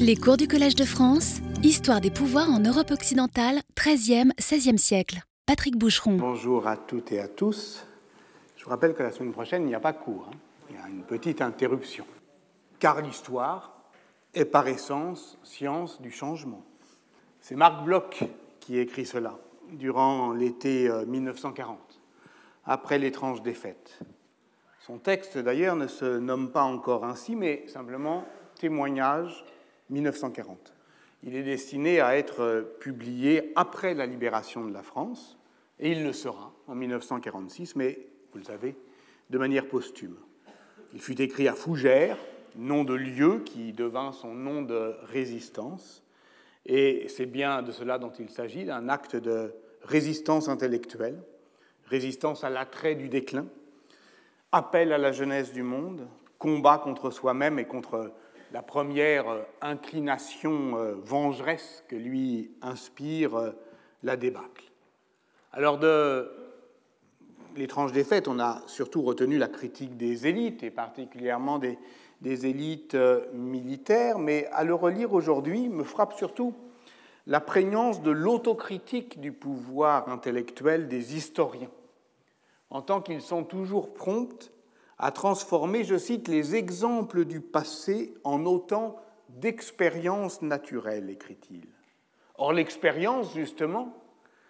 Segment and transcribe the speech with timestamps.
[0.00, 5.20] Les cours du Collège de France, Histoire des pouvoirs en Europe occidentale, 13e, 16e siècle.
[5.46, 6.16] Patrick Boucheron.
[6.16, 7.86] Bonjour à toutes et à tous.
[8.56, 10.28] Je vous rappelle que la semaine prochaine, il n'y a pas cours.
[10.30, 10.36] Hein.
[10.70, 12.04] Il y a une petite interruption.
[12.78, 13.72] Car l'histoire
[14.34, 16.64] est par essence science du changement.
[17.40, 18.24] C'est Marc Bloch
[18.60, 19.38] qui écrit cela
[19.72, 21.94] durant l'été 1940, euh,
[22.64, 23.98] après l'étrange défaite.
[24.86, 28.24] Son texte, d'ailleurs, ne se nomme pas encore ainsi, mais simplement
[28.58, 29.44] Témoignage
[29.90, 30.74] 1940.
[31.22, 35.38] Il est destiné à être publié après la libération de la France,
[35.78, 37.98] et il le sera en 1946, mais,
[38.32, 38.76] vous le savez,
[39.28, 40.16] de manière posthume.
[40.94, 42.16] Il fut écrit à Fougères,
[42.56, 46.02] nom de lieu qui devint son nom de résistance,
[46.66, 51.22] et c'est bien de cela dont il s'agit, d'un acte de résistance intellectuelle,
[51.86, 53.46] résistance à l'attrait du déclin,
[54.52, 56.06] appel à la jeunesse du monde,
[56.38, 58.12] combat contre soi-même et contre
[58.52, 63.50] la première euh, inclination euh, vengeresse que lui inspire euh,
[64.02, 64.70] la débâcle.
[65.52, 66.30] Alors de
[67.56, 71.78] l'étrange défaite, on a surtout retenu la critique des élites, et particulièrement des,
[72.20, 72.96] des élites
[73.34, 76.54] militaires, mais à le relire aujourd'hui me frappe surtout
[77.26, 81.70] la prégnance de l'autocritique du pouvoir intellectuel des historiens,
[82.70, 84.52] en tant qu'ils sont toujours prompts
[85.02, 88.96] à transformer, je cite, les exemples du passé en autant
[89.30, 91.66] d'expériences naturelles, écrit-il.
[92.36, 93.96] Or, l'expérience, justement,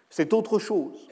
[0.09, 1.07] c'est autre chose.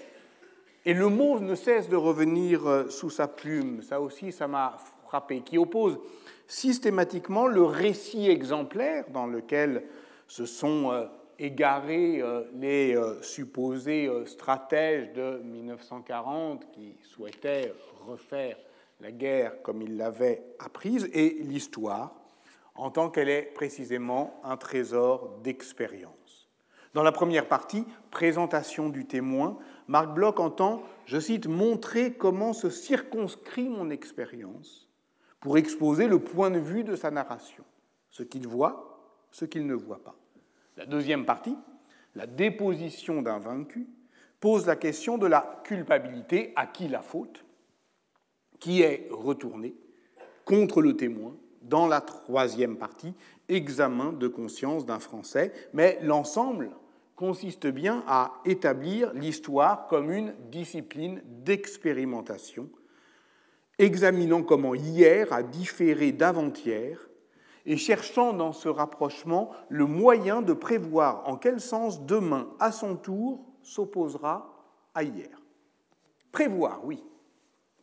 [0.83, 4.75] Et le mot ne cesse de revenir euh, sous sa plume, ça aussi, ça m'a
[5.07, 5.97] frappé, qui oppose
[6.45, 9.83] systématiquement le récit exemplaire dans lequel
[10.27, 11.05] se sont euh,
[11.37, 17.73] égarés euh, les supposés stratèges de 1940 qui souhaitaient
[18.05, 18.57] refaire
[19.00, 22.16] la guerre comme il l'avait apprise et l'histoire
[22.75, 26.50] en tant qu'elle est précisément un trésor d'expérience.
[26.94, 32.70] Dans la première partie, présentation du témoin, Marc Bloch entend, je cite, montrer comment se
[32.70, 34.88] circonscrit mon expérience
[35.39, 37.64] pour exposer le point de vue de sa narration,
[38.09, 38.99] ce qu'il voit,
[39.32, 40.15] ce qu'il ne voit pas.
[40.77, 41.55] La deuxième partie,
[42.15, 43.88] la déposition d'un vaincu,
[44.39, 47.45] pose la question de la culpabilité, à qui la faute,
[48.59, 49.75] qui est retourné
[50.45, 53.14] contre le témoin dans la troisième partie,
[53.47, 56.71] examen de conscience d'un Français, mais l'ensemble
[57.15, 62.70] consiste bien à établir l'histoire comme une discipline d'expérimentation,
[63.77, 67.09] examinant comment hier a différé d'avant-hier
[67.65, 72.95] et cherchant dans ce rapprochement le moyen de prévoir en quel sens demain, à son
[72.95, 74.52] tour, s'opposera
[74.95, 75.41] à hier.
[76.31, 77.03] Prévoir, oui,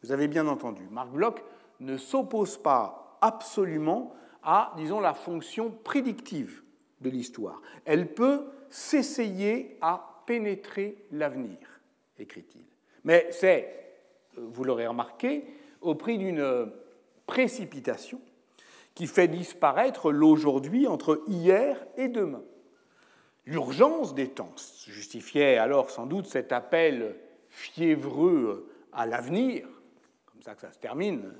[0.03, 1.43] vous avez bien entendu, Marc Bloch
[1.81, 6.63] ne s'oppose pas absolument à, disons, la fonction prédictive
[7.01, 7.61] de l'histoire.
[7.85, 11.59] Elle peut s'essayer à pénétrer l'avenir,
[12.19, 12.65] écrit-il.
[13.05, 13.97] Mais c'est,
[14.37, 15.45] vous l'aurez remarqué,
[15.81, 16.71] au prix d'une
[17.27, 18.21] précipitation
[18.95, 22.43] qui fait disparaître l'aujourd'hui entre hier et demain.
[23.45, 24.55] L'urgence des temps
[24.87, 27.17] justifiait alors sans doute cet appel
[27.49, 29.69] fiévreux à l'avenir,
[30.47, 31.33] ça que ça se termine.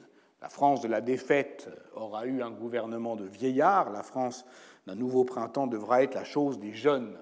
[0.43, 4.45] La France de la défaite aura eu un gouvernement de vieillards, la France
[4.87, 7.17] d'un nouveau printemps devra être la chose des jeunes.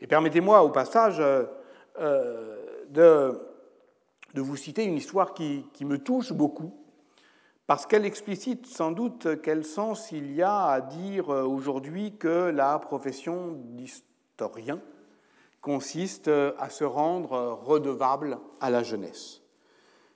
[0.00, 1.46] Et permettez-moi au passage euh,
[2.88, 3.40] de,
[4.34, 6.74] de, vous citer une histoire qui, qui me touche beaucoup,
[7.66, 12.78] parce qu'elle explicite sans doute quel sens il y a à dire aujourd'hui que la
[12.78, 14.80] profession d'historien
[15.62, 19.43] consiste à se rendre redevable à la jeunesse.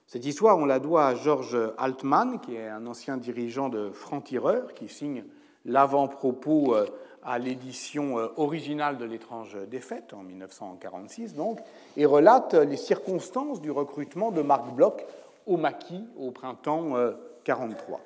[0.09, 4.73] Cette histoire, on la doit à Georges Altman, qui est un ancien dirigeant de Franc-Tireur,
[4.73, 5.23] qui signe
[5.65, 6.87] l'avant-propos euh,
[7.23, 11.59] à l'édition euh, originale de L'étrange défaite, en 1946 donc,
[11.95, 15.05] et relate les circonstances du recrutement de Marc Bloch
[15.45, 16.95] au maquis au printemps
[17.43, 17.97] 43.
[17.97, 18.01] Euh,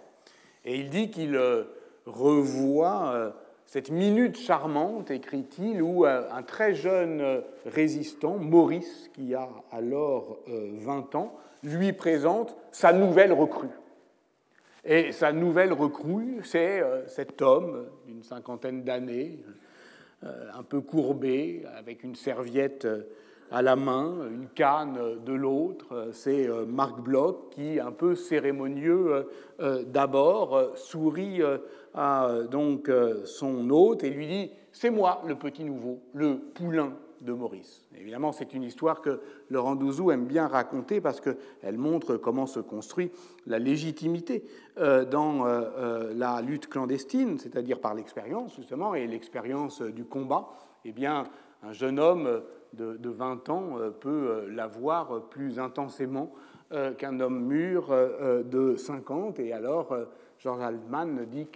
[0.66, 1.40] et il dit qu'il
[2.06, 3.34] revoit
[3.66, 11.33] cette minute charmante, écrit-il, où un très jeune résistant, Maurice, qui a alors 20 ans,
[11.63, 13.69] lui présente sa nouvelle recrue.
[14.86, 19.39] Et sa nouvelle recrue, c'est euh, cet homme d'une cinquantaine d'années,
[20.25, 23.04] euh, un peu courbé, avec une serviette euh,
[23.50, 26.09] à la main, une canne de l'autre.
[26.12, 31.39] C'est Marc Bloch qui, un peu cérémonieux d'abord, sourit
[31.94, 32.90] à donc
[33.25, 36.94] son hôte et lui dit C'est moi le petit nouveau, le poulain
[37.24, 37.86] de Maurice.
[37.98, 42.60] Évidemment, c'est une histoire que Laurent Douzou aime bien raconter parce qu'elle montre comment se
[42.60, 43.12] construit
[43.45, 44.44] la légitimité
[44.78, 50.50] euh, dans euh, euh, la lutte clandestine, c'est-à-dire par l'expérience, justement, et l'expérience du combat.
[50.86, 51.24] Eh bien,
[51.63, 52.42] un jeune homme
[52.74, 56.34] de, 20 ans peut l'avoir plus intensément
[56.98, 57.88] qu'un homme mûr
[58.44, 59.40] de 50.
[59.40, 59.95] Et alors,
[60.40, 61.48] Georges Altman dit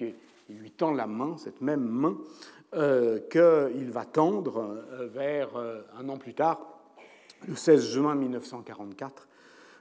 [0.48, 2.18] qu'il lui tend la main, cette même main,
[2.74, 4.60] euh, qu'il va tendre
[4.92, 6.60] euh, vers, euh, un an plus tard,
[7.48, 9.28] le 16 juin 1944,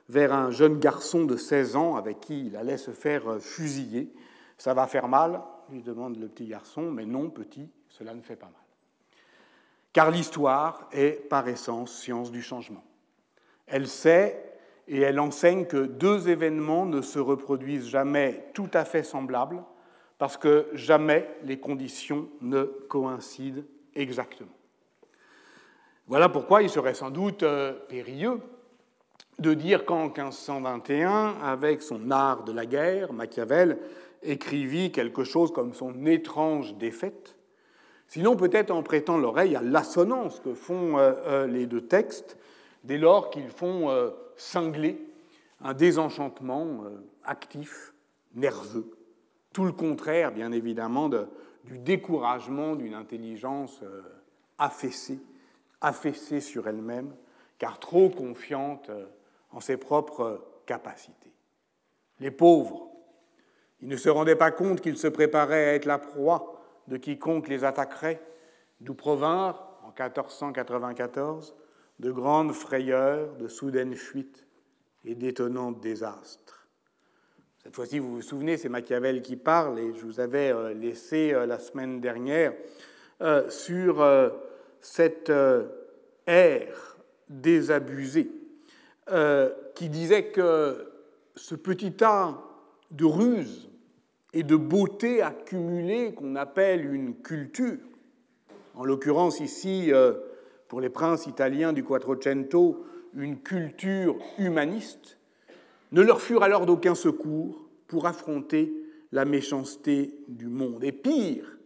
[0.09, 4.13] vers un jeune garçon de 16 ans avec qui il allait se faire fusiller.
[4.59, 5.41] Ça va faire mal,
[5.71, 8.55] lui demande le petit garçon, mais non, petit, cela ne fait pas mal.
[9.93, 12.85] Car l'histoire est par essence science du changement.
[13.67, 14.59] Elle sait
[14.89, 19.63] et elle enseigne que deux événements ne se reproduisent jamais tout à fait semblables,
[20.19, 23.63] parce que jamais les conditions ne coïncident
[23.95, 24.51] exactement.
[26.07, 28.41] Voilà pourquoi il serait sans doute euh, périlleux
[29.39, 33.79] de dire qu'en 1521, avec son art de la guerre, Machiavel
[34.23, 37.37] écrivit quelque chose comme son étrange défaite,
[38.07, 42.39] sinon peut-être en prêtant l'oreille à l'assonance que font euh, euh, les deux textes,
[42.85, 43.91] dès lors qu'ils font
[44.37, 44.97] cingler
[45.61, 46.85] un désenchantement
[47.25, 47.95] actif,
[48.37, 48.96] nerveux,
[49.57, 54.03] tout le contraire, bien évidemment, du découragement d'une intelligence euh,
[54.59, 55.19] affaissée,
[55.81, 57.15] affaissée sur elle-même,
[57.57, 59.07] car trop confiante euh,
[59.53, 61.33] en ses propres capacités.
[62.21, 62.91] Les pauvres,
[63.81, 67.49] ils ne se rendaient pas compte qu'ils se préparaient à être la proie de quiconque
[67.49, 68.21] les attaquerait,
[68.83, 71.57] d'où provinrent, en 1494,
[71.99, 74.47] de grandes frayeurs, de soudaines fuites
[75.07, 76.56] et d'étonnants désastres.
[77.67, 81.33] Cette fois-ci, vous vous souvenez, c'est Machiavel qui parle, et je vous avais euh, laissé
[81.35, 82.53] euh, la semaine dernière
[83.23, 84.07] euh, sur
[84.81, 85.33] cette
[86.29, 86.97] ère
[87.29, 88.31] désabusée,
[89.75, 90.93] qui disait que
[91.35, 92.41] ce petit tas
[92.93, 93.69] de ruses
[94.33, 97.79] et de beauté accumulées qu'on appelle une culture,
[98.77, 99.91] en l'occurrence ici,
[100.69, 105.16] pour les princes italiens du Quattrocento, une culture humaniste,
[105.93, 108.73] ne leur furent alors d'aucun secours pour affronter
[109.13, 110.85] la méchanceté du monde.
[110.85, 111.57] Et pire,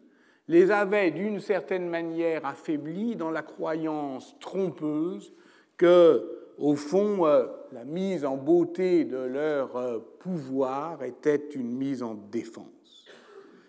[0.49, 5.33] les avait d'une certaine manière affaiblis dans la croyance trompeuse
[5.77, 12.03] que, au fond, euh, la mise en beauté de leur euh, pouvoir était une mise
[12.03, 13.07] en défense.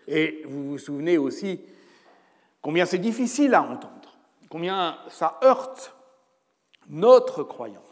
[0.08, 1.62] Et vous vous souvenez aussi
[2.62, 4.18] combien c'est difficile à entendre,
[4.50, 5.96] combien ça heurte
[6.90, 7.91] notre croyance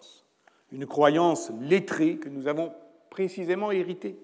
[0.71, 2.71] une croyance lettrée que nous avons
[3.09, 4.17] précisément héritée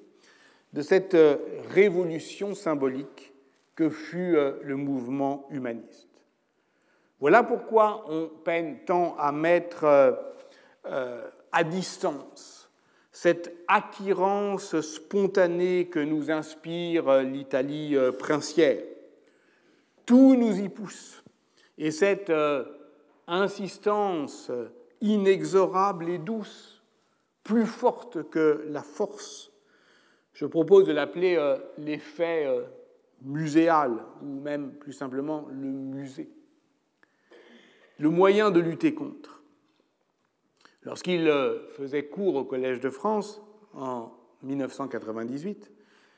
[0.74, 1.38] de cette euh,
[1.70, 3.34] révolution symbolique
[3.76, 6.10] que fut euh, le mouvement humaniste.
[7.20, 9.86] Voilà pourquoi on peine tant à mettre
[10.86, 11.22] euh,
[11.52, 12.70] à distance
[13.12, 18.84] cette attirance spontanée que nous inspire l'Italie princière.
[20.06, 21.24] Tout nous y pousse.
[21.78, 22.30] Et cette
[23.26, 24.52] insistance
[25.06, 26.82] inexorable et douce,
[27.44, 29.52] plus forte que la force.
[30.34, 32.64] Je propose de l'appeler euh, l'effet euh,
[33.22, 36.30] muséal, ou même plus simplement le musée.
[38.00, 39.44] Le moyen de lutter contre.
[40.82, 43.42] Lorsqu'il euh, faisait cours au Collège de France
[43.74, 44.12] en
[44.42, 45.72] 1998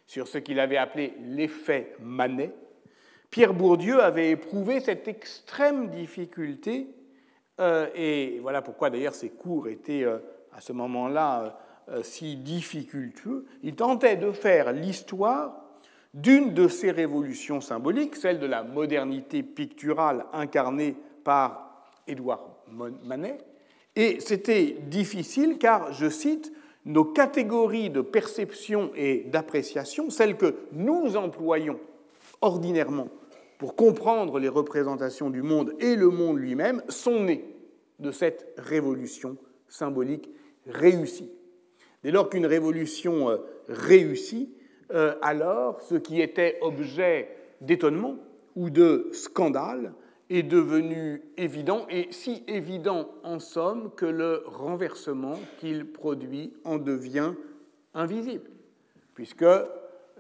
[0.08, 2.56] sur ce qu'il avait appelé l'effet Manet,
[3.30, 6.88] Pierre Bourdieu avait éprouvé cette extrême difficulté
[7.60, 10.20] euh, et voilà pourquoi d'ailleurs ces cours étaient euh,
[10.54, 11.58] à ce moment-là
[11.90, 13.46] euh, si difficultueux.
[13.64, 15.64] Il tentait de faire l'histoire
[16.14, 22.58] d'une de ces révolutions symboliques, celle de la modernité picturale incarnée par Édouard
[23.04, 23.38] Manet.
[23.96, 26.52] Et c'était difficile car, je cite,
[26.86, 31.80] nos catégories de perception et d'appréciation, celles que nous employons
[32.42, 33.10] ordinairement
[33.58, 37.46] pour comprendre les représentations du monde et le monde lui-même sont nés
[38.00, 39.38] de cette révolution
[39.68, 40.30] symbolique
[40.68, 41.32] réussie.
[42.04, 43.38] Dès lors qu'une révolution euh,
[43.68, 44.50] réussit,
[44.92, 47.30] euh, alors ce qui était objet
[47.62, 48.18] d'étonnement
[48.56, 49.94] ou de scandale
[50.30, 57.34] est devenu évident, et si évident en somme que le renversement qu'il produit en devient
[57.94, 58.50] invisible,
[59.16, 59.46] puisque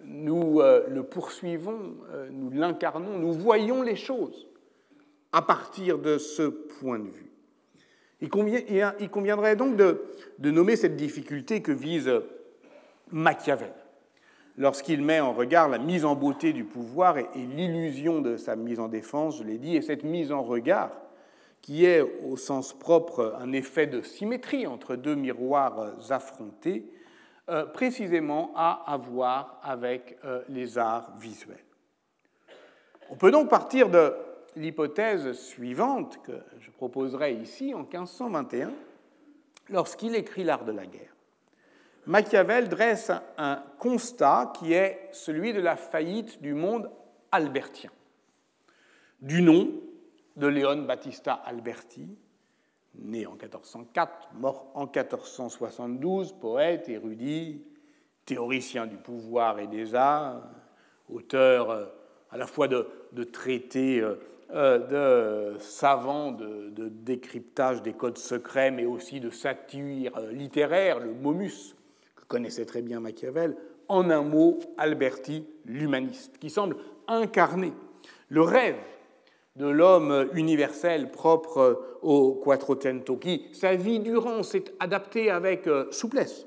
[0.05, 4.47] nous euh, le poursuivons, euh, nous l'incarnons, nous voyons les choses
[5.31, 7.31] à partir de ce point de vue.
[8.21, 10.01] Il, conviendrait donc de,
[10.39, 12.11] nommer cette difficulté que vise
[13.11, 13.71] Machiavel.
[14.57, 18.79] lorsqu'il met en regard la mise en beauté du pouvoir et, l'illusion de sa mise
[18.79, 20.91] en défense, je l'ai dit, et cette mise en regard,
[21.61, 26.89] qui est au sens propre un effet de symétrie entre deux miroirs affrontés,
[27.49, 31.63] euh, précisément à avoir avec euh, les arts visuels.
[33.09, 34.13] On peut donc partir de
[34.57, 38.71] l'hypothèse suivante que je proposerai ici en 1521,
[39.69, 41.15] lorsqu'il écrit L'art de la guerre.
[42.05, 46.89] Machiavel dresse un constat qui est celui de la faillite du monde
[47.31, 47.91] albertien,
[49.21, 49.71] du nom
[50.35, 52.17] de Léon Battista Alberti,
[52.99, 57.63] né en 1404, mort en 1472, poète, érudit,
[58.25, 60.43] théoricien du pouvoir et des arts,
[61.09, 61.85] auteur euh,
[62.29, 62.85] à la fois de,
[63.31, 64.15] traités euh,
[64.51, 71.13] euh, de savants de, de, décryptage des codes secrets, mais aussi de satire littéraire, le
[71.13, 71.75] momus,
[72.27, 73.55] connaissait très bien Machiavel,
[73.87, 76.75] en un mot, Alberti, l'humaniste, qui semble
[77.07, 77.73] incarner
[78.29, 78.79] le rêve
[79.57, 86.45] de l'homme universel propre au Quattrocento, qui, sa vie durant, s'est adapté avec euh, souplesse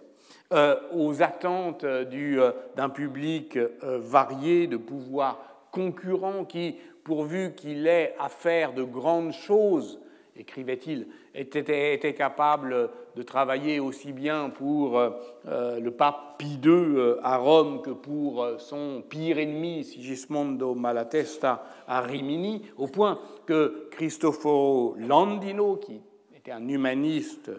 [0.53, 8.29] euh, aux attentes euh, d'un public varié, de pouvoirs concurrents, qui, pourvu qu'il ait à
[8.29, 10.01] faire de grandes choses,
[10.37, 17.37] écrivait-il, était, capable de travailler aussi bien pour euh, le pape Pie II euh, à
[17.37, 24.95] Rome que pour euh, son pire ennemi, Sigismondo Malatesta, à Rimini, au point que Cristoforo
[24.99, 26.01] Landino, qui
[26.37, 27.51] était un humaniste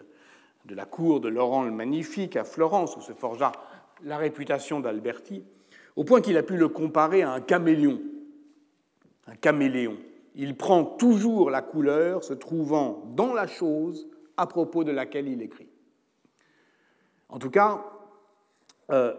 [0.65, 3.51] de la cour de Laurent le Magnifique à Florence, où se forgea
[4.03, 5.43] la réputation d'Alberti,
[5.95, 7.99] au point qu'il a pu le comparer à un caméléon,
[9.27, 9.97] un caméléon.
[10.35, 14.07] Il prend toujours la couleur se trouvant dans la chose
[14.37, 15.69] à propos de laquelle il écrit.
[17.29, 17.83] En tout cas,
[18.91, 19.13] euh,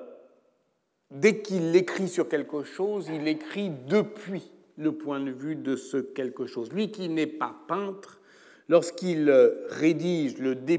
[1.11, 5.97] dès qu'il écrit sur quelque chose, il écrit depuis le point de vue de ce
[5.97, 6.73] quelque chose.
[6.73, 8.21] Lui qui n'est pas peintre,
[8.69, 10.79] lorsqu'il euh, rédige le De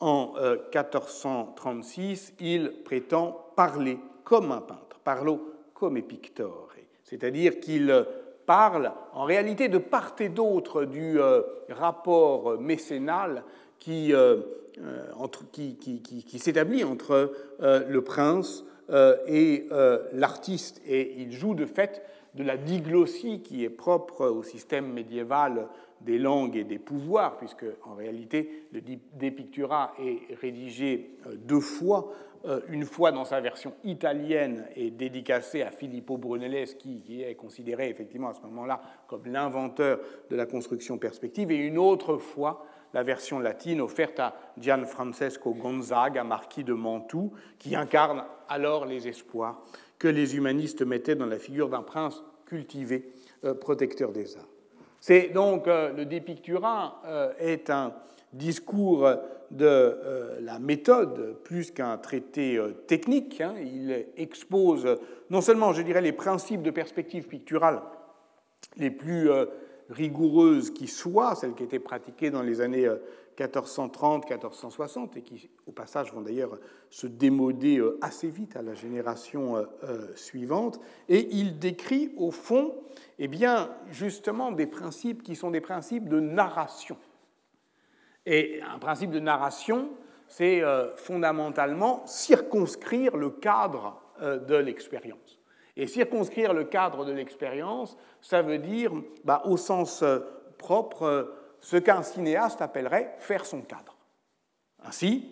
[0.00, 0.34] en
[0.72, 6.68] 1436, euh, il prétend parler comme un peintre, parlo come pictore,
[7.04, 8.06] c'est-à-dire qu'il
[8.46, 13.44] parle en réalité de part et d'autre du euh, rapport mécénal
[13.78, 14.38] qui, euh,
[14.78, 18.64] euh, s'établit entre le prince
[19.26, 19.68] et
[20.12, 20.80] l'artiste.
[20.86, 22.02] Et il joue de fait
[22.34, 25.68] de la diglossie qui est propre au système médiéval
[26.00, 31.10] des langues et des pouvoirs, puisque en réalité le De Pictura est rédigé
[31.44, 32.12] deux fois
[32.68, 38.30] une fois dans sa version italienne et dédicacée à Filippo Brunelleschi, qui est considéré effectivement
[38.30, 43.38] à ce moment-là comme l'inventeur de la construction perspective, et une autre fois la version
[43.38, 49.62] latine offerte à Gianfrancesco Gonzaga, marquis de Mantoue, qui incarne alors les espoirs
[49.98, 53.12] que les humanistes mettaient dans la figure d'un prince cultivé,
[53.44, 54.48] euh, protecteur des arts.
[54.98, 57.02] C'est donc euh, le De Pictura
[57.38, 57.94] est un
[58.32, 59.08] discours
[59.50, 63.40] de euh, la méthode plus qu'un traité euh, technique.
[63.40, 63.54] Hein.
[63.60, 64.86] Il expose
[65.28, 67.82] non seulement, je dirais, les principes de perspective picturale
[68.76, 69.46] les plus euh,
[69.88, 72.88] rigoureuses qui soient, celles qui étaient pratiquées dans les années
[73.36, 76.56] 1430-1460 et qui, au passage, vont d'ailleurs
[76.90, 79.66] se démoder assez vite à la génération
[80.14, 80.78] suivante.
[81.08, 82.74] Et il décrit, au fond,
[83.18, 86.96] eh bien, justement, des principes qui sont des principes de narration
[88.30, 89.88] et un principe de narration,
[90.28, 95.40] c'est euh, fondamentalement circonscrire le cadre euh, de l'expérience.
[95.76, 98.92] Et circonscrire le cadre de l'expérience, ça veut dire,
[99.24, 100.20] bah, au sens euh,
[100.58, 103.96] propre, ce qu'un cinéaste appellerait faire son cadre.
[104.84, 105.28] Ainsi,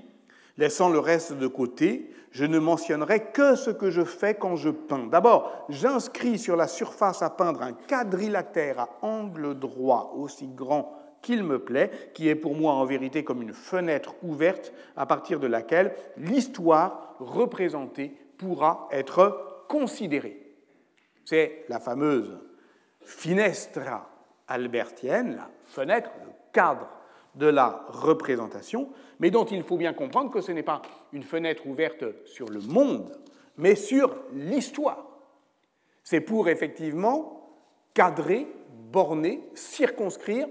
[0.56, 4.70] laissant le reste de côté, je ne mentionnerai que ce que je fais quand je
[4.70, 5.06] peins.
[5.06, 11.42] D'abord, j'inscris sur la surface à peindre un quadrilatère à angle droit aussi grand qu'il
[11.44, 15.46] me plaît, qui est pour moi en vérité comme une fenêtre ouverte à partir de
[15.46, 20.40] laquelle l'histoire représentée pourra être considérée.
[21.24, 22.38] C'est la fameuse
[23.02, 24.08] finestra
[24.46, 26.88] albertienne, la fenêtre, le cadre
[27.34, 28.88] de la représentation,
[29.20, 30.82] mais dont il faut bien comprendre que ce n'est pas
[31.12, 33.16] une fenêtre ouverte sur le monde,
[33.56, 35.06] mais sur l'histoire.
[36.02, 37.56] C'est pour effectivement
[37.94, 38.46] cadrer,
[38.90, 40.48] borner, circonscrire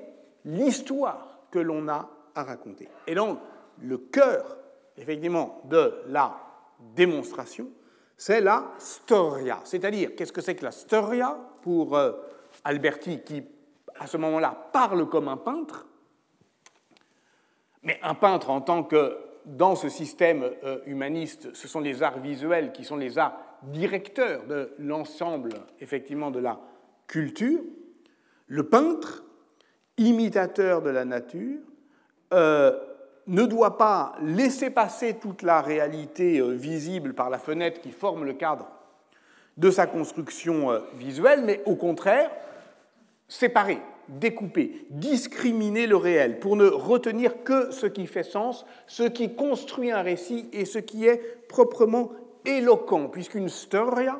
[0.47, 2.87] l'histoire que l'on a à raconter.
[3.05, 3.39] Et donc,
[3.81, 4.57] le cœur,
[4.97, 6.35] effectivement, de la
[6.95, 7.69] démonstration,
[8.15, 9.59] c'est la storia.
[9.63, 12.13] C'est-à-dire, qu'est-ce que c'est que la storia pour euh,
[12.63, 13.43] Alberti, qui,
[13.99, 15.87] à ce moment-là, parle comme un peintre,
[17.83, 20.49] mais un peintre en tant que dans ce système
[20.85, 26.39] humaniste, ce sont les arts visuels qui sont les arts directeurs de l'ensemble, effectivement, de
[26.39, 26.59] la
[27.07, 27.61] culture.
[28.47, 29.23] Le peintre,
[29.97, 31.59] imitateur de la nature,
[32.31, 38.33] ne doit pas laisser passer toute la réalité visible par la fenêtre qui forme le
[38.33, 38.67] cadre
[39.57, 42.31] de sa construction visuelle, mais au contraire,
[43.27, 49.35] séparer, découper, discriminer le réel pour ne retenir que ce qui fait sens, ce qui
[49.35, 52.11] construit un récit et ce qui est proprement
[52.45, 54.19] éloquent, puisqu'une storia,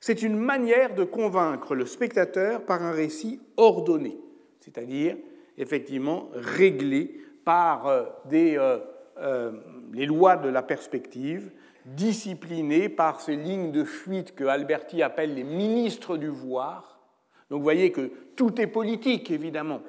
[0.00, 4.16] c'est une manière de convaincre le spectateur par un récit ordonné,
[4.60, 5.16] c'est-à-dire
[5.58, 8.78] effectivement réglé par euh, euh,
[9.18, 9.52] euh,
[9.92, 11.50] les lois de la perspective,
[11.86, 17.00] discipliné par ces lignes de fuite que Alberti appelle les ministres du voir,
[17.48, 19.80] donc vous voyez que tout est politique, évidemment,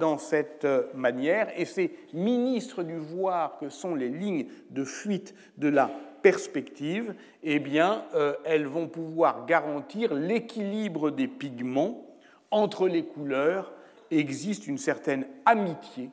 [0.00, 0.66] dans cette
[0.96, 7.14] manière, et ces ministres du voir que sont les lignes de fuite de la perspective,
[7.44, 8.02] eh bien,
[8.44, 12.04] elles vont pouvoir garantir l'équilibre des pigments
[12.50, 13.72] entre les couleurs.
[14.10, 16.10] Existe une certaine amitié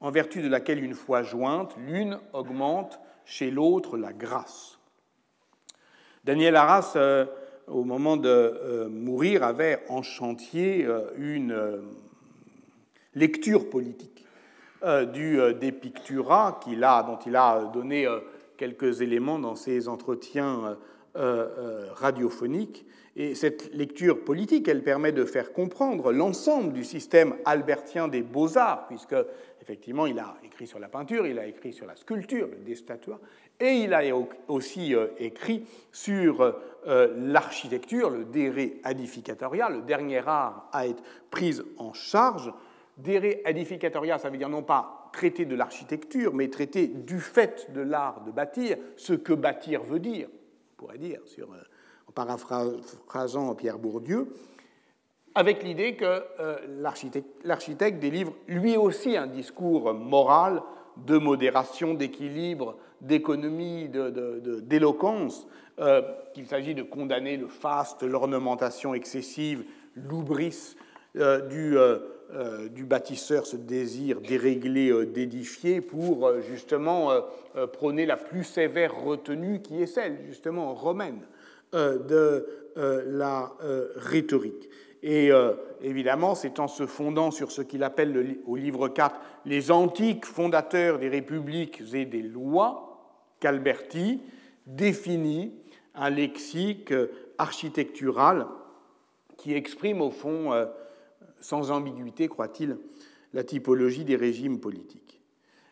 [0.00, 4.78] en vertu de laquelle, une fois jointe, l'une augmente chez l'autre la grâce.
[6.24, 6.96] Daniel Arras
[7.68, 11.78] au moment de euh, mourir, avait en chantier euh, une euh,
[13.14, 14.10] lecture politique
[15.12, 18.04] du des Pictura, dont il a donné
[18.56, 20.76] quelques éléments dans ses entretiens
[21.14, 22.84] radiophoniques.
[23.14, 28.86] Et cette lecture politique, elle permet de faire comprendre l'ensemble du système albertien des beaux-arts,
[28.86, 29.14] puisque
[29.60, 33.20] effectivement, il a écrit sur la peinture, il a écrit sur la sculpture, le destatuat,
[33.60, 34.02] et il a
[34.48, 41.60] aussi euh, écrit sur euh, l'architecture, le dere edificatoria, le dernier art à être pris
[41.76, 42.52] en charge.
[42.96, 47.82] Dere edificatoria, ça veut dire non pas traiter de l'architecture, mais traiter du fait de
[47.82, 51.58] l'art de bâtir, ce que bâtir veut dire, on pourrait dire, sur, euh,
[52.14, 54.32] paraphrasant Pierre Bourdieu,
[55.34, 56.22] avec l'idée que
[57.44, 60.62] l'architecte délivre lui aussi un discours moral
[60.96, 65.46] de modération, d'équilibre, d'économie, d'éloquence,
[65.78, 66.02] euh,
[66.34, 69.64] qu'il s'agit de condamner le faste, l'ornementation excessive,
[69.96, 70.76] l'oubris
[71.16, 77.10] euh, du, euh, du, bâtisseur, ce désir déréglé, d'édifier, pour justement
[77.72, 81.20] prôner la plus sévère retenue qui est celle, justement, romaine
[81.72, 83.52] de la
[83.96, 84.68] rhétorique.
[85.02, 85.30] Et
[85.80, 90.98] évidemment, c'est en se fondant sur ce qu'il appelle au livre 4 les antiques fondateurs
[90.98, 92.92] des républiques et des lois,
[93.40, 94.20] qu'Alberti
[94.66, 95.52] définit
[95.94, 96.94] un lexique
[97.38, 98.46] architectural
[99.36, 100.66] qui exprime au fond, euh,
[101.40, 102.78] sans ambiguïté, croit-il,
[103.32, 105.20] la typologie des régimes politiques.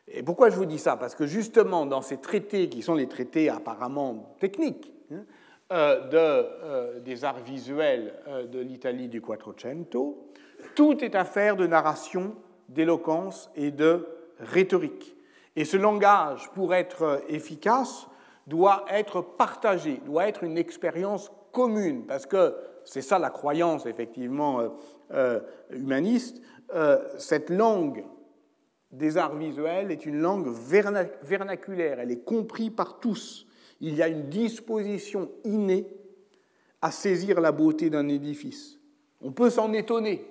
[0.09, 0.97] Et pourquoi je vous dis ça?
[0.97, 5.23] Parce que justement, dans ces traités, qui sont les traités apparemment techniques, hein, euh,
[5.71, 8.15] de, euh, des arts visuels
[8.51, 10.33] de l'Italie du Quattrocento,
[10.75, 12.35] tout est affaire de narration,
[12.69, 14.07] d'éloquence et de
[14.39, 15.17] rhétorique.
[15.57, 18.07] Et ce langage, pour être efficace,
[18.47, 22.55] doit être partagé, doit être une expérience commune, parce que
[22.85, 24.69] c'est ça la croyance effectivement euh,
[25.13, 26.41] euh, humaniste.
[26.75, 28.05] Euh, cette langue
[28.91, 30.49] des arts visuels est une langue
[31.23, 33.47] vernaculaire, elle est comprise par tous.
[33.81, 35.87] Il y a une disposition innée
[36.83, 38.79] à saisir la beauté d'un édifice.
[39.23, 40.27] On peut s'en étonner,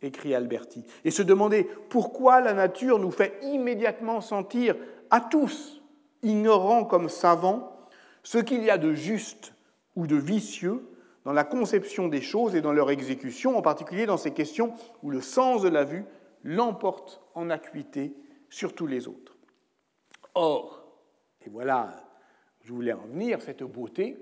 [0.00, 4.76] écrit Alberti, et se demander pourquoi la nature nous fait immédiatement sentir
[5.10, 5.82] à tous,
[6.22, 7.76] ignorants comme savants,
[8.22, 9.54] ce qu'il y a de juste
[9.96, 10.88] ou de vicieux
[11.24, 15.10] dans la conception des choses et dans leur exécution, en particulier dans ces questions où
[15.10, 16.04] le sens de la vue
[16.42, 18.14] l'emporte en acuité
[18.50, 19.36] sur tous les autres.
[20.34, 20.84] Or,
[21.44, 22.02] et voilà,
[22.64, 24.16] je voulais en venir, cette beauté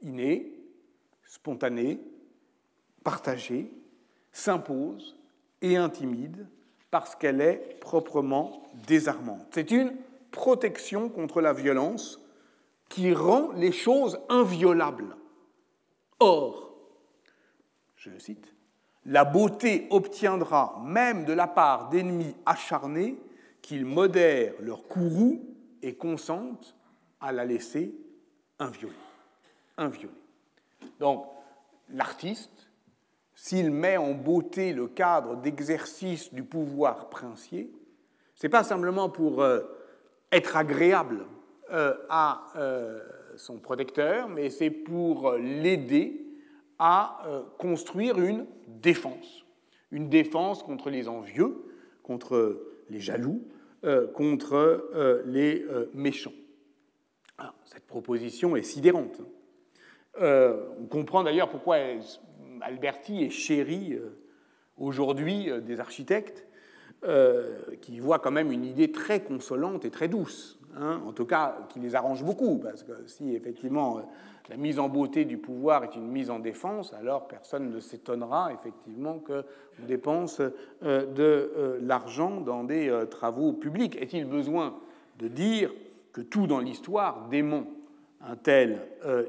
[0.00, 0.52] innée,
[1.24, 2.00] spontanée,
[3.02, 3.70] partagée,
[4.32, 5.18] s'impose
[5.60, 6.46] et intimide
[6.90, 9.46] parce qu'elle est proprement désarmante.
[9.52, 9.94] C'est une
[10.30, 12.20] protection contre la violence
[12.88, 15.16] qui rend les choses inviolables.
[16.20, 16.74] Or,
[17.96, 18.54] je le cite,
[19.04, 23.18] la beauté obtiendra même de la part d'ennemis acharnés
[23.62, 25.42] qu'ils modèrent leur courroux
[25.82, 26.77] et consentent
[27.20, 27.94] à la laisser
[28.58, 28.94] inviolée.
[30.98, 31.26] Donc,
[31.90, 32.68] l'artiste
[33.40, 37.70] s'il met en beauté le cadre d'exercice du pouvoir princier,
[38.34, 39.60] ce n'est pas simplement pour euh,
[40.32, 41.24] être agréable
[41.72, 42.98] euh, à euh,
[43.36, 46.24] son protecteur, mais c'est pour l'aider
[46.80, 47.20] à
[47.58, 49.44] construire une défense.
[49.92, 51.56] Une défense contre les envieux,
[52.02, 53.42] contre les jaloux,
[54.14, 56.32] contre les méchants.
[57.64, 59.20] Cette proposition est sidérante.
[60.20, 61.76] on comprend d'ailleurs pourquoi
[62.60, 63.96] Alberti est chéri
[64.76, 66.46] aujourd'hui des architectes,
[67.80, 71.66] qui voient quand même une idée très consolante et très douce, hein, en tout cas
[71.68, 74.02] qui les arrange beaucoup, parce que si effectivement
[74.48, 78.52] la mise en beauté du pouvoir est une mise en défense, alors personne ne s'étonnera
[78.54, 79.42] effectivement qu'on
[79.86, 80.40] dépense
[80.82, 83.96] euh, de euh, l'argent dans des euh, travaux publics.
[84.00, 84.78] Est-il besoin
[85.18, 85.70] de dire
[86.22, 87.64] tout dans l'histoire dément
[88.20, 88.88] un tel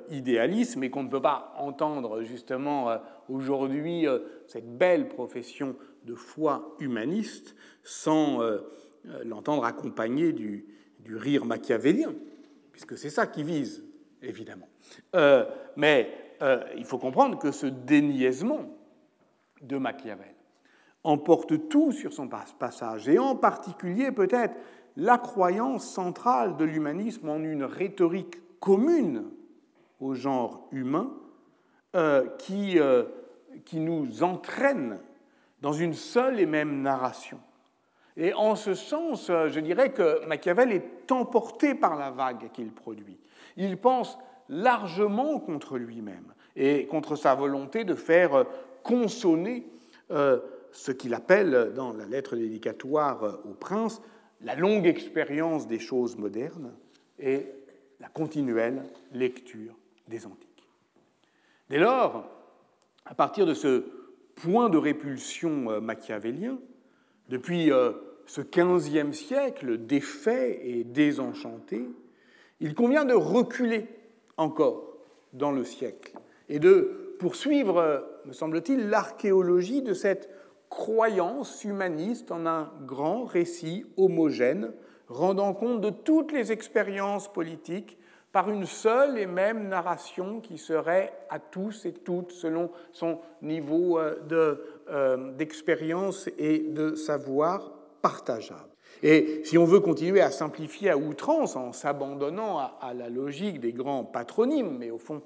[0.10, 2.98] idéalisme et qu'on ne peut pas entendre justement
[3.28, 4.08] aujourd'hui
[4.48, 5.76] cette belle profession
[6.06, 8.40] de foi humaniste sans
[9.24, 10.66] l'entendre accompagné du,
[11.00, 12.14] du rire machiavélien,
[12.72, 13.84] puisque c'est ça qui vise,
[14.22, 14.68] évidemment.
[15.16, 18.78] Euh, mais euh, il faut comprendre que ce déniaisement
[19.62, 20.36] de Machiavel
[21.04, 24.56] emporte tout sur son passage, et en particulier peut-être
[25.00, 29.24] la croyance centrale de l'humanisme en une rhétorique commune
[30.02, 31.12] au genre humain
[31.96, 32.78] euh, qui,
[33.66, 35.00] qui nous entraîne
[35.62, 37.40] dans une seule et même narration.
[38.18, 43.18] Et en ce sens, je dirais que Machiavel est emporté par la vague qu'il produit.
[43.56, 44.18] Il pense
[44.50, 48.46] largement contre lui-même et contre sa volonté de faire
[48.84, 49.66] consonner
[50.12, 50.40] euh,
[50.72, 54.02] ce qu'il appelle dans la lettre dédicatoire au prince
[54.42, 56.74] la longue expérience des choses modernes
[57.20, 57.48] et
[58.00, 59.76] la continuelle lecture
[60.08, 60.68] des antiques.
[61.70, 62.30] Dès lors,
[63.06, 63.86] à partir de ce
[64.36, 66.58] point de répulsion euh, machiavélien,
[67.28, 67.92] depuis euh,
[68.26, 71.88] ce XVe siècle défait et désenchanté,
[72.60, 73.88] il convient de reculer
[74.38, 74.98] encore
[75.34, 76.14] dans le siècle,
[76.48, 80.30] et de poursuivre, me semble-t-il, l'archéologie de cette
[80.70, 84.72] croyance humaniste en un grand récit homogène,
[85.08, 87.98] rendant compte de toutes les expériences politiques
[88.32, 93.98] par une seule et même narration qui serait à tous et toutes selon son niveau
[93.98, 94.16] euh,
[94.90, 98.70] euh, d'expérience et de savoir partageable.
[99.02, 103.72] Et si on veut continuer à simplifier à outrance en s'abandonnant à, la logique des
[103.72, 105.22] grands patronymes, mais au fond,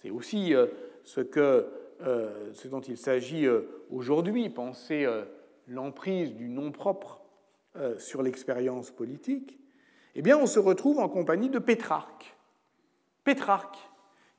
[0.00, 0.66] c'est aussi euh,
[1.04, 1.66] ce, que,
[2.00, 5.06] euh, ce dont il s'agit euh, aujourd'hui, penser
[5.66, 7.22] l'emprise du nom propre
[7.98, 9.58] sur l'expérience politique,
[10.14, 12.36] eh bien, on se retrouve en compagnie de Pétrarque.
[13.22, 13.78] Pétrarque,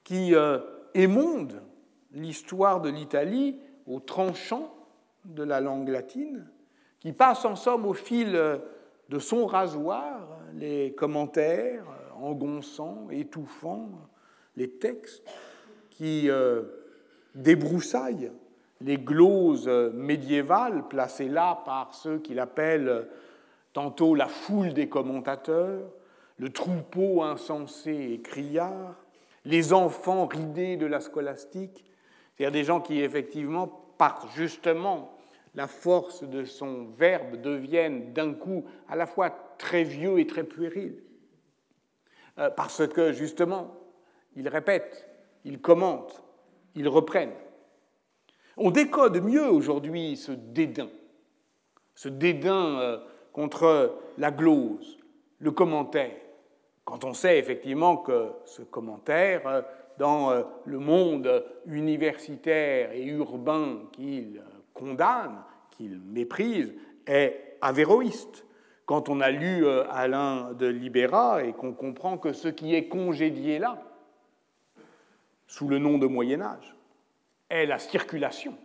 [0.04, 0.34] qui
[0.93, 1.62] émonde
[2.12, 4.76] l'histoire de l'Italie au tranchant
[5.24, 6.50] de la langue latine,
[7.00, 11.86] qui passe en somme au fil de son rasoir les commentaires
[12.19, 13.89] engonçants, étouffants,
[14.58, 15.24] les textes
[15.91, 16.30] qui
[17.36, 18.32] débroussaillent
[18.82, 23.08] les gloses médiévales placées là par ceux qu'il appelle
[23.74, 25.92] tantôt la foule des commentateurs,
[26.38, 28.96] le troupeau insensé et criard,
[29.46, 31.86] les enfants ridés de la scolastique,
[32.36, 35.13] c'est-à-dire des gens qui effectivement, par justement
[35.56, 40.44] la force de son verbe devienne d'un coup à la fois très vieux et très
[40.44, 41.04] puéril.
[42.38, 43.76] Euh, parce que justement,
[44.36, 45.08] ils répètent,
[45.44, 46.24] ils commentent,
[46.75, 47.34] ils reprennent.
[48.58, 50.89] On décode mieux aujourd'hui ce dédain,
[51.95, 52.97] ce dédain euh,
[53.32, 54.99] contre la glose,
[55.39, 56.17] le commentaire,
[56.84, 59.62] quand on sait effectivement que ce commentaire, euh,
[59.97, 60.32] dans
[60.63, 64.41] le monde universitaire et urbain qu'il
[64.73, 66.73] condamne, qu'il méprise,
[67.05, 68.45] est avéroïste.
[68.86, 72.88] Quand on a lu euh, Alain de Libéra et qu'on comprend que ce qui est
[72.88, 73.84] congédié là,
[75.50, 76.76] sous le nom de Moyen Âge,
[77.50, 78.56] est la circulation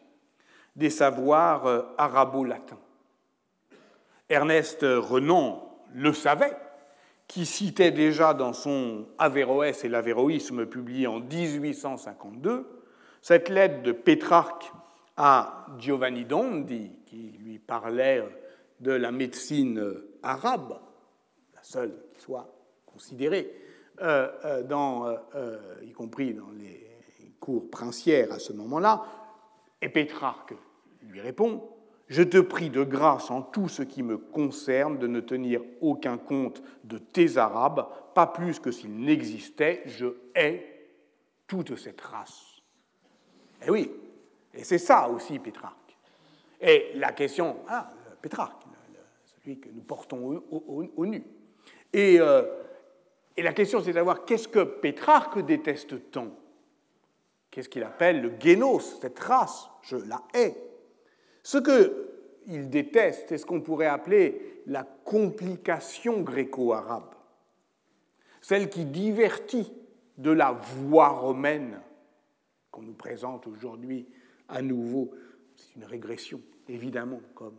[0.76, 2.78] des savoirs euh, arabo-latins.
[4.28, 6.56] Ernest Renan le savait,
[7.26, 12.82] qui citait déjà dans son Averroès et l'Avéroïsme publié en 1852
[13.22, 14.70] cette lettre de Pétrarque
[15.16, 18.22] à Giovanni Dondi, qui lui parlait
[18.80, 19.82] de la médecine
[20.22, 20.78] arabe,
[21.54, 22.52] la seule qui soit
[22.84, 23.63] considérée, euh, euh,
[24.00, 26.98] dans, euh, y compris dans les
[27.40, 29.04] cours princières à ce moment-là,
[29.80, 30.54] et Pétrarque
[31.02, 31.62] lui répond
[32.08, 36.18] Je te prie de grâce en tout ce qui me concerne de ne tenir aucun
[36.18, 40.88] compte de tes Arabes, pas plus que s'ils n'existaient, je hais
[41.46, 42.62] toute cette race.
[43.66, 43.90] Eh oui,
[44.52, 45.96] et c'est ça aussi Pétrarque.
[46.60, 48.62] Et la question, ah, Pétrarque,
[49.44, 51.24] celui que nous portons au, nu.
[51.92, 52.42] Et, euh,
[53.36, 56.28] et, la question, c'est de savoir qu'est-ce que Pétrarque déteste tant
[57.50, 59.70] Qu'est-ce qu'il appelle le génos, cette race?
[59.82, 60.56] Je la hais.
[61.42, 62.10] Ce que
[62.46, 67.14] il déteste, c'est ce qu'on pourrait appeler la complication gréco-arabe,
[68.40, 69.72] celle qui divertit
[70.18, 71.80] de la voie romaine
[72.70, 74.08] qu'on nous présente aujourd'hui
[74.48, 75.12] à nouveau.
[75.54, 77.58] C'est une régression, évidemment, comme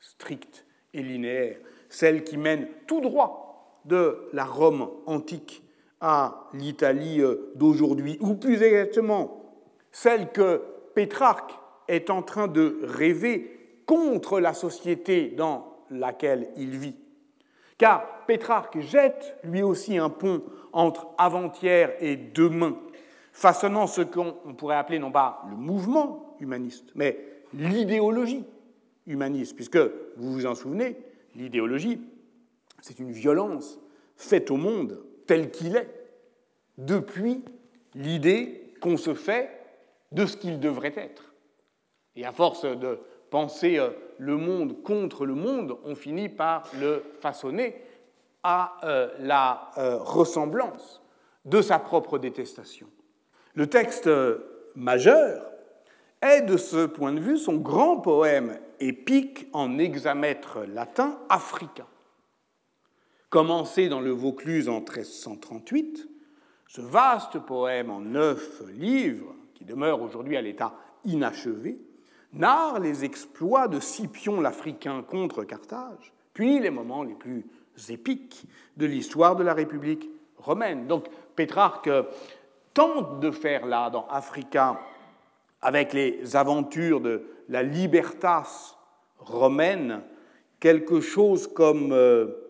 [0.00, 1.58] stricte et linéaire,
[1.88, 3.45] celle qui mène tout droit
[3.86, 5.62] de la Rome antique
[6.00, 9.42] à l'Italie euh, d'aujourd'hui, ou plus exactement,
[9.92, 10.62] celle que
[10.94, 11.52] Pétrarque
[11.88, 16.96] est en train de rêver contre la société dans laquelle il vit.
[17.78, 22.76] Car Pétrarque jette lui aussi un pont entre avant-hier et demain,
[23.32, 27.18] façonnant ce qu'on pourrait appeler non pas le mouvement humaniste, mais
[27.54, 28.44] l'idéologie
[29.06, 29.78] humaniste, puisque,
[30.16, 30.96] vous vous en souvenez,
[31.36, 32.00] l'idéologie,
[32.86, 33.80] c'est une violence
[34.14, 35.90] faite au monde tel qu'il est,
[36.78, 37.44] depuis
[37.96, 39.50] l'idée qu'on se fait
[40.12, 41.34] de ce qu'il devrait être.
[42.14, 47.02] Et à force de penser euh, le monde contre le monde, on finit par le
[47.20, 47.74] façonner
[48.44, 51.02] à euh, la euh, ressemblance
[51.44, 52.86] de sa propre détestation.
[53.54, 54.08] Le texte
[54.76, 55.44] majeur
[56.22, 61.86] est, de ce point de vue, son grand poème épique en hexamètre latin africain.
[63.36, 66.08] Commencé dans le Vaucluse en 1338,
[66.68, 70.72] ce vaste poème en neuf livres, qui demeure aujourd'hui à l'état
[71.04, 71.78] inachevé,
[72.32, 77.44] narre les exploits de Scipion l'Africain contre Carthage, puis les moments les plus
[77.90, 78.46] épiques
[78.78, 80.86] de l'histoire de la République romaine.
[80.86, 81.90] Donc Pétrarque
[82.72, 84.80] tente de faire là, dans Africa,
[85.60, 88.78] avec les aventures de la libertas
[89.18, 90.00] romaine,
[90.58, 92.45] quelque chose comme euh,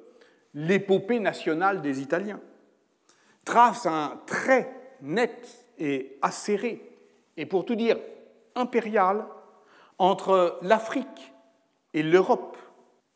[0.56, 2.40] l'épopée nationale des Italiens,
[3.44, 6.82] trace un trait net et acéré,
[7.36, 7.98] et pour tout dire
[8.56, 9.26] impérial,
[9.98, 11.32] entre l'Afrique
[11.92, 12.56] et l'Europe.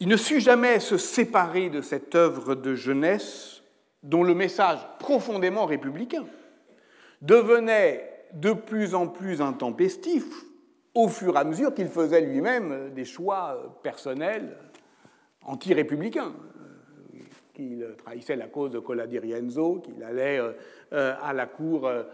[0.00, 3.62] Il ne sut jamais se séparer de cette œuvre de jeunesse
[4.02, 6.24] dont le message profondément républicain
[7.22, 10.24] devenait de plus en plus intempestif
[10.94, 14.56] au fur et à mesure qu'il faisait lui-même des choix personnels
[15.42, 16.32] anti-républicains
[17.60, 20.52] qu'il trahissait la cause de Cola di Rienzo, qu'il allait euh,
[20.92, 22.04] euh, à la cour euh,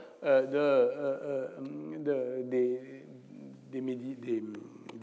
[2.02, 3.02] de, des,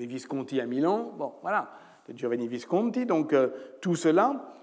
[0.06, 1.14] Visconti à Milan.
[1.18, 1.72] Bon, voilà,
[2.08, 3.06] de Giovanni Visconti.
[3.06, 3.34] Donc
[3.80, 4.54] tout cela,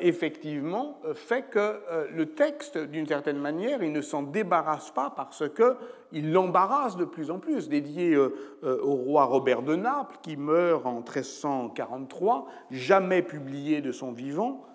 [0.00, 1.80] effectivement, fait que
[2.12, 7.30] le texte, d'une certaine manière, il ne s'en débarrasse pas parce qu'il l'embarrasse de plus
[7.30, 7.68] en plus.
[7.68, 14.66] Dédié au roi Robert de Naples, qui meurt en 1343, jamais publié de son vivant,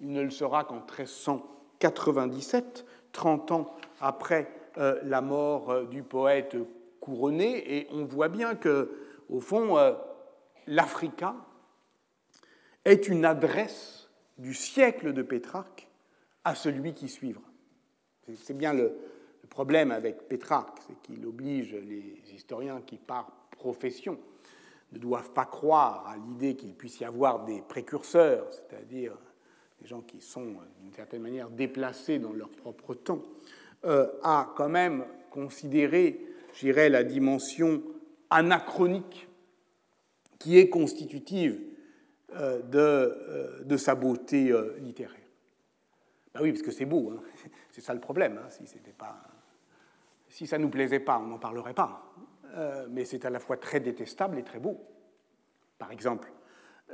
[0.00, 6.56] il ne le sera qu'en 1397, 30 ans après euh, la mort euh, du poète
[7.00, 8.90] couronné, et on voit bien que,
[9.30, 9.92] au fond, euh,
[10.66, 11.34] l'Africa
[12.84, 15.88] est une adresse du siècle de Pétrarque
[16.44, 17.42] à celui qui suivra.
[18.34, 18.92] C'est bien le,
[19.48, 24.18] problème avec Pétrarque, c'est qu'il oblige les historiens qui, par profession,
[24.92, 29.16] ne doivent pas croire à l'idée qu'il puisse y avoir des précurseurs, c'est-à-dire
[29.80, 33.22] des gens qui sont euh, d'une certaine manière déplacés dans leur propre temps,
[33.84, 36.20] euh, à quand même considérer,
[36.54, 37.82] j'irais, la dimension
[38.30, 39.28] anachronique
[40.38, 41.60] qui est constitutive
[42.34, 45.20] euh, de, de, sa beauté littéraire.
[46.34, 47.22] Ben oui, parce que c'est beau, hein.
[47.70, 48.40] c'est ça le problème.
[48.42, 48.48] Hein.
[48.50, 49.22] si, pas,
[50.28, 52.12] si ça ne nous plaisait pas, on n'en parlerait pas.
[52.90, 54.82] mais c'est à la fois très détestable et très beau.
[55.78, 56.32] Par exemple,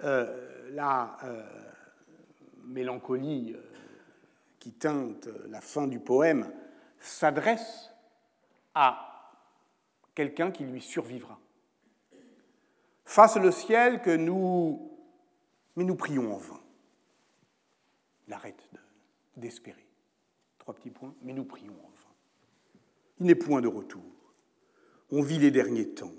[0.02, 1.16] là,
[2.66, 3.62] mélancolie euh,
[4.58, 6.52] qui teinte la fin du poème
[7.00, 7.90] s'adresse
[8.74, 9.40] à
[10.14, 11.38] quelqu'un qui lui survivra.
[13.04, 14.88] Face le ciel que nous...
[15.76, 16.60] Mais nous prions en vain.
[18.26, 18.62] Il arrête
[19.36, 19.86] d'espérer.
[20.58, 22.14] Trois petits points, mais nous prions en vain.
[23.20, 24.02] Il n'est point de retour.
[25.10, 26.12] On vit les derniers temps,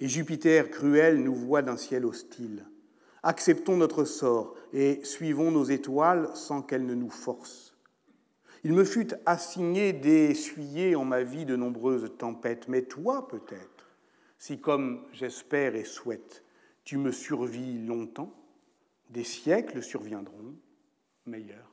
[0.00, 2.66] et Jupiter cruel nous voit d'un ciel hostile.
[3.28, 7.74] Acceptons notre sort et suivons nos étoiles sans qu'elles ne nous forcent.
[8.62, 13.90] Il me fut assigné d'essuyer en ma vie de nombreuses tempêtes, mais toi peut-être,
[14.38, 16.44] si comme j'espère et souhaite,
[16.84, 18.32] tu me survis longtemps,
[19.10, 20.54] des siècles surviendront
[21.26, 21.72] meilleurs.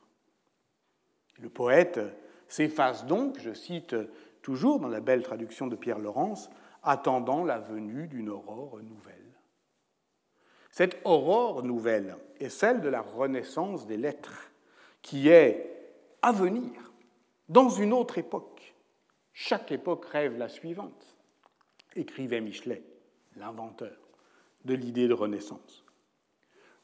[1.38, 2.00] Le poète
[2.48, 3.94] s'efface donc, je cite
[4.42, 6.50] toujours dans la belle traduction de Pierre Laurence,
[6.82, 9.23] attendant la venue d'une aurore nouvelle.
[10.74, 14.50] Cette aurore nouvelle est celle de la renaissance des lettres,
[15.02, 15.70] qui est
[16.20, 16.92] à venir
[17.48, 18.74] dans une autre époque.
[19.32, 21.16] Chaque époque rêve la suivante,
[21.94, 22.82] écrivait Michelet,
[23.36, 23.96] l'inventeur
[24.64, 25.84] de l'idée de Renaissance.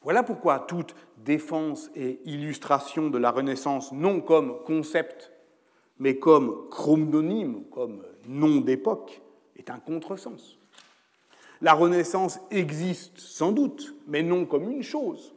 [0.03, 5.33] Voilà pourquoi toute défense et illustration de la Renaissance, non comme concept,
[5.99, 9.21] mais comme chrononyme, comme nom d'époque,
[9.57, 10.60] est un contresens.
[11.61, 15.35] La Renaissance existe sans doute, mais non comme une chose,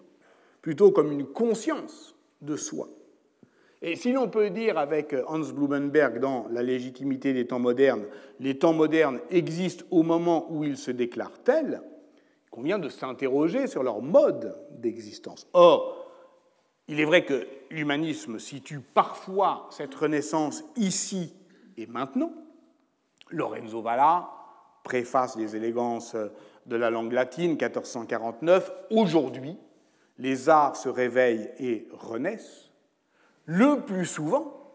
[0.62, 2.88] plutôt comme une conscience de soi.
[3.82, 8.06] Et si l'on peut dire avec Hans Blumenberg dans La légitimité des temps modernes,
[8.40, 11.82] les temps modernes existent au moment où ils se déclarent tels,
[12.46, 15.46] il convient de s'interroger sur leur mode d'existence.
[15.52, 16.06] Or,
[16.88, 21.34] il est vrai que l'humanisme situe parfois cette renaissance ici
[21.76, 22.32] et maintenant.
[23.30, 24.30] Lorenzo Valla
[24.84, 26.14] préface les élégances
[26.66, 28.72] de la langue latine, 1449.
[28.90, 29.56] Aujourd'hui,
[30.18, 32.70] les arts se réveillent et renaissent.
[33.46, 34.72] Le plus souvent,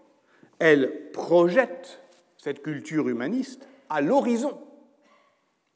[0.59, 2.01] elles projettent
[2.37, 4.59] cette culture humaniste à l'horizon,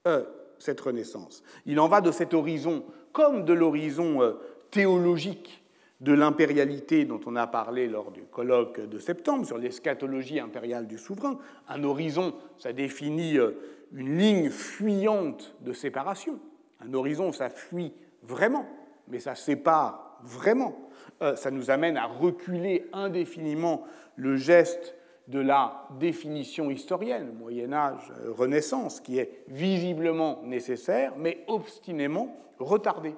[0.08, 0.24] euh,
[0.60, 1.44] cette renaissance.
[1.66, 4.34] Il en va de cet horizon comme de l'horizon euh,
[4.72, 5.64] théologique
[6.02, 10.98] de l'impérialité dont on a parlé lors du colloque de septembre sur l'eschatologie impériale du
[10.98, 11.40] souverain.
[11.70, 13.52] Un horizon, ça définit euh,
[13.94, 16.40] une ligne fuyante de séparation.
[16.80, 18.66] Un horizon, ça fuit vraiment,
[19.08, 20.76] mais ça sépare vraiment.
[21.22, 23.84] Euh, ça nous amène à reculer indéfiniment
[24.16, 24.96] le geste
[25.28, 33.16] de la définition historienne, Moyen Âge, euh, Renaissance, qui est visiblement nécessaire, mais obstinément retardé.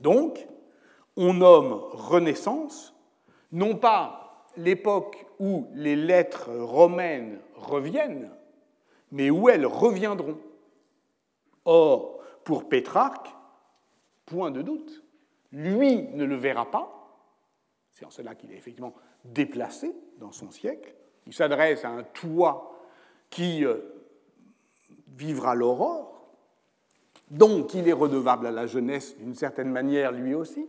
[0.00, 0.46] Donc,
[1.16, 2.94] on nomme Renaissance,
[3.52, 8.30] non pas l'époque où les lettres romaines reviennent,
[9.12, 10.38] mais où elles reviendront?
[11.64, 13.28] Or, pour Pétrarque,
[14.26, 15.02] point de doute,
[15.52, 16.96] lui ne le verra pas,
[17.90, 18.94] c'est en cela qu'il est effectivement
[19.24, 20.94] déplacé dans son siècle,
[21.26, 22.78] il s'adresse à un toit
[23.28, 23.76] qui euh,
[25.16, 26.34] vivra l'aurore,
[27.30, 30.68] donc il est redevable à la jeunesse d'une certaine manière lui aussi,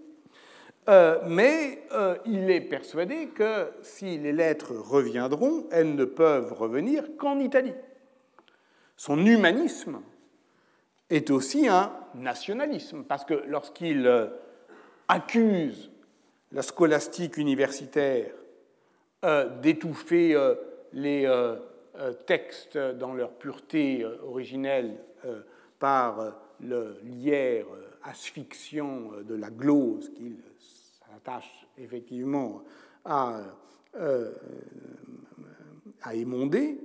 [0.90, 7.16] euh, mais euh, il est persuadé que si les lettres reviendront, elles ne peuvent revenir
[7.18, 7.74] qu'en Italie.
[9.04, 10.00] Son humanisme
[11.10, 14.28] est aussi un nationalisme, parce que lorsqu'il euh,
[15.08, 15.90] accuse
[16.52, 18.32] la scolastique universitaire
[19.62, 20.36] d'étouffer
[20.94, 21.48] les
[22.28, 24.98] textes dans leur pureté originelle
[25.80, 27.66] par le lierre
[28.04, 32.64] asphyxiant de la glose qu'il s'attache effectivement
[33.06, 33.42] à,
[33.96, 34.32] euh,
[36.14, 36.80] émonder,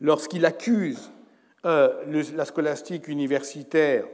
[0.00, 1.16] lorsqu'il accuse euh,
[1.66, 4.04] la scolastique universitaire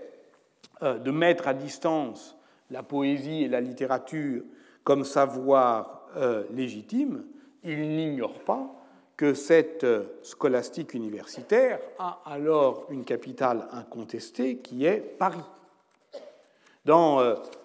[0.83, 2.37] euh, de mettre à distance
[2.71, 4.43] la poésie et la littérature
[4.85, 6.01] comme savoir
[6.53, 7.25] légitime,
[7.63, 8.75] il n'ignore pas
[9.17, 9.87] que cette
[10.23, 15.45] scolastique universitaire a alors une capitale incontestée qui est Paris.
[16.85, 17.21] Dans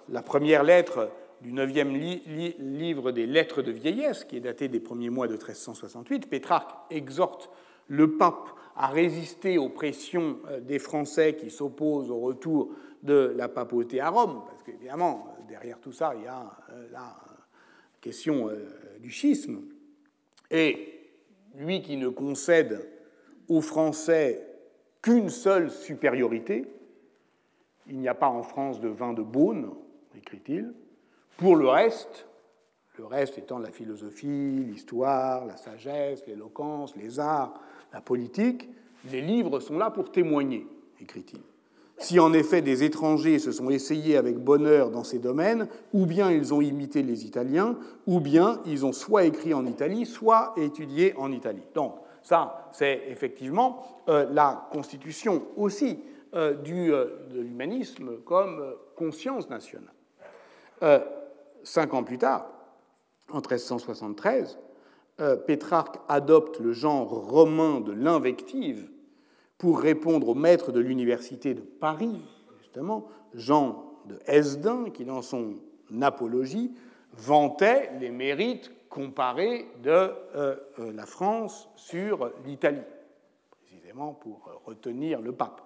[0.09, 1.09] la première lettre
[1.41, 6.29] du neuvième livre des Lettres de vieillesse, qui est daté des premiers mois de 1368,
[6.29, 7.49] Pétrarque exhorte
[7.87, 12.69] le pape à résister aux pressions euh, des Français qui s'opposent au retour
[13.03, 17.15] de la papauté à Rome, parce qu'évidemment, derrière tout ça, il y a euh, la
[17.99, 18.67] question euh,
[18.99, 19.61] du schisme.
[20.51, 20.93] Et
[21.55, 22.87] lui qui ne concède
[23.49, 24.45] aux Français
[25.01, 26.71] qu'une seule supériorité,
[27.87, 29.71] il n'y a pas en France de vin de Beaune,
[30.15, 30.73] écrit-il,
[31.37, 32.27] pour le reste,
[32.97, 37.59] le reste étant la philosophie, l'histoire, la sagesse, l'éloquence, les arts,
[37.97, 38.69] la politique,
[39.11, 40.67] les livres sont là pour témoigner,
[41.01, 41.39] écrit-il.
[41.97, 46.29] Si en effet des étrangers se sont essayés avec bonheur dans ces domaines, ou bien
[46.29, 51.15] ils ont imité les Italiens, ou bien ils ont soit écrit en Italie, soit étudié
[51.17, 51.63] en Italie.
[51.73, 55.99] Donc ça, c'est effectivement euh, la constitution aussi
[56.35, 59.95] euh, du, euh, de l'humanisme comme conscience nationale.
[61.63, 62.45] Cinq ans plus tard,
[63.31, 64.66] en 1373, euh,
[65.47, 68.89] Pétrarque adopte le genre romain de l'invective
[69.57, 72.21] pour répondre au maître de l'université de Paris,
[72.59, 75.55] justement, Jean de Hesdin, qui dans son
[76.01, 76.71] apologie
[77.13, 82.81] vantait les mérites comparés de euh, euh, la France sur l'Italie,
[83.51, 85.61] précisément pour retenir le pape.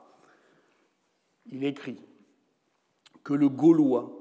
[1.47, 2.01] Il écrit
[3.23, 4.11] que le Gaulois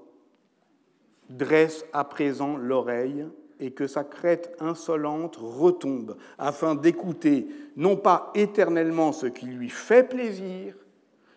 [1.28, 3.26] dresse à présent l'oreille
[3.60, 7.46] et que sa crête insolente retombe, afin d'écouter
[7.76, 10.74] non pas éternellement ce qui lui fait plaisir,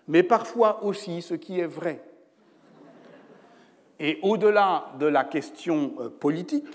[0.08, 2.04] mais parfois aussi ce qui est vrai.
[4.00, 6.66] Et au-delà de la question euh, politique,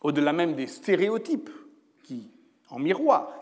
[0.00, 1.50] au-delà même des stéréotypes
[2.02, 2.30] qui,
[2.70, 3.32] en miroir,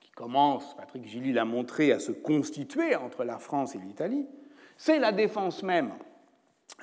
[0.00, 4.26] qui commencent, Patrick Gilly l'a montré, à se constituer entre la France et l'Italie,
[4.76, 5.90] C'est la défense même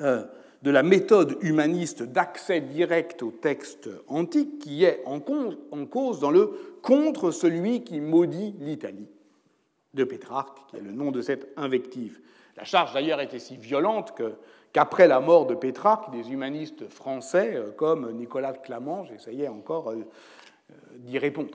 [0.01, 0.25] euh,
[0.65, 6.59] de la méthode humaniste d'accès direct au texte antique qui est en, cause dans le
[6.81, 9.07] Contre celui qui maudit l'Italie
[9.93, 12.19] de Pétrarque, qui est le nom de cette invective.
[12.57, 14.13] La charge d'ailleurs était si violente
[14.73, 19.91] qu'après la mort de Pétrarque, des humanistes français euh, comme Nicolas de Clamence essayaient encore
[19.91, 20.03] euh,
[20.97, 21.51] d'y répondre.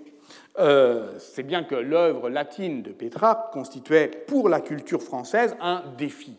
[1.18, 6.36] C'est bien que l'œuvre latine de Pétrarque constituait pour la culture française un défi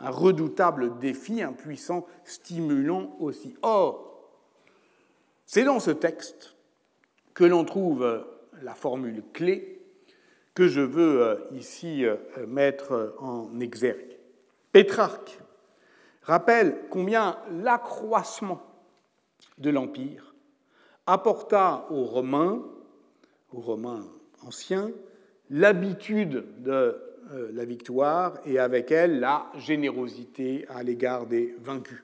[0.00, 3.54] un redoutable défi, un puissant stimulant aussi.
[3.62, 4.30] Or,
[5.46, 6.56] c'est dans ce texte
[7.34, 8.26] que l'on trouve
[8.62, 9.78] la formule clé
[10.58, 12.16] que je veux euh, ici euh,
[12.48, 14.18] mettre en exergue.
[14.72, 15.38] Pétrarque
[16.22, 18.60] rappelle combien l'accroissement
[19.58, 20.34] de l'Empire
[21.06, 22.60] apporta aux Romains,
[23.52, 24.04] aux Romains
[24.44, 24.90] anciens,
[25.48, 26.92] l'habitude de euh,
[27.52, 32.02] la victoire et avec elle la générosité à l'égard des vaincus.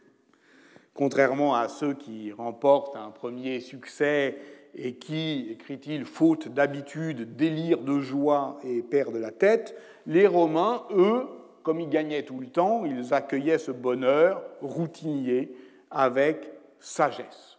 [0.94, 4.38] Contrairement à ceux qui remportent un premier succès
[4.74, 11.26] et qui, écrit-il, faute d'habitude, délire de joie et perdent la tête, les Romains, eux,
[11.62, 15.52] comme ils gagnaient tout le temps, ils accueillaient ce bonheur routinier
[15.90, 17.58] avec sagesse.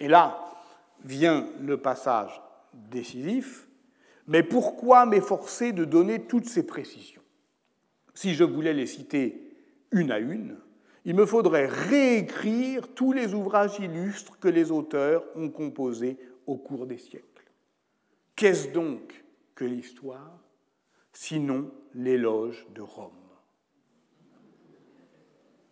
[0.00, 0.38] Et là
[1.04, 2.42] vient le passage
[2.74, 3.65] décisif
[4.26, 7.22] mais pourquoi m'efforcer de donner toutes ces précisions?
[8.14, 9.56] Si je voulais les citer
[9.92, 10.58] une à une,
[11.04, 16.86] il me faudrait réécrire tous les ouvrages illustres que les auteurs ont composés au cours
[16.86, 17.24] des siècles.
[18.34, 19.24] Qu'est-ce donc
[19.54, 20.42] que l'histoire,
[21.12, 23.12] sinon l'éloge de Rome?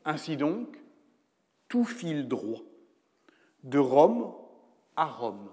[0.05, 0.79] Ainsi donc,
[1.69, 2.63] tout file droit,
[3.65, 4.33] de Rome
[4.95, 5.51] à Rome.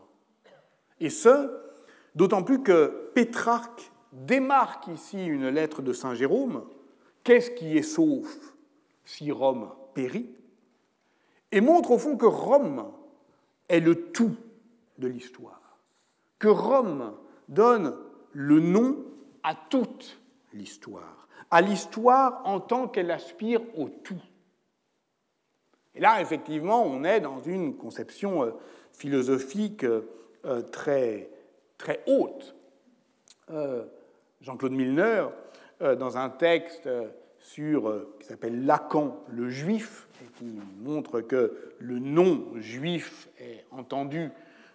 [1.00, 1.50] Et ce,
[2.16, 6.66] D'autant plus que Pétrarque démarque ici une lettre de Saint Jérôme.
[7.24, 8.28] Qu'est-ce qui est sauf
[9.06, 10.30] si Rome périt?
[11.52, 12.92] Et montre au fond que Rome
[13.70, 14.36] est le tout
[14.98, 15.78] de l'histoire.
[16.40, 17.14] Que Rome
[17.48, 17.96] donne
[18.34, 19.06] le nom
[19.44, 20.20] à toute
[20.54, 24.22] l'histoire, à l'histoire en tant qu'elle aspire au tout.
[25.96, 28.52] Et là, effectivement, on est dans une conception euh,
[28.94, 31.30] philosophique euh, très
[31.82, 32.56] très haute.
[33.50, 33.84] Euh,
[34.42, 35.26] Jean-Claude Milner,
[35.82, 37.08] euh, dans un texte euh,
[37.40, 44.30] sur, qui s'appelle Lacan le juif, qui montre que le nom juif est entendu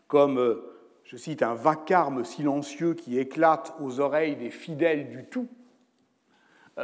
[0.09, 0.61] comme,
[1.05, 5.49] je cite, un vacarme silencieux qui éclate aux oreilles des fidèles du tout,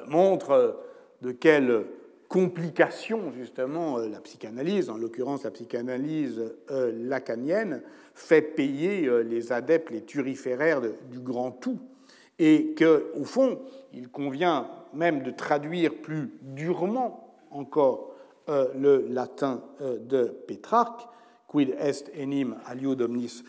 [0.07, 0.81] montre
[1.21, 1.85] de quelle
[2.33, 7.83] complication, justement, euh, la psychanalyse, en l'occurrence la psychanalyse euh, lacanienne,
[8.15, 11.79] fait payer euh, les adeptes, les turiféraires du grand tout,
[12.39, 13.61] et qu'au fond,
[13.93, 18.09] il convient même de traduire plus durement encore
[18.49, 21.07] le latin de Pétrarque,
[21.47, 23.45] quid est enim aliud omnis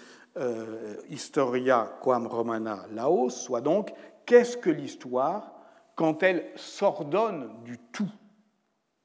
[1.09, 3.91] historia quam romana laos, soit donc,
[4.25, 5.53] qu'est-ce que l'histoire
[5.95, 8.11] quand elle s'ordonne du tout?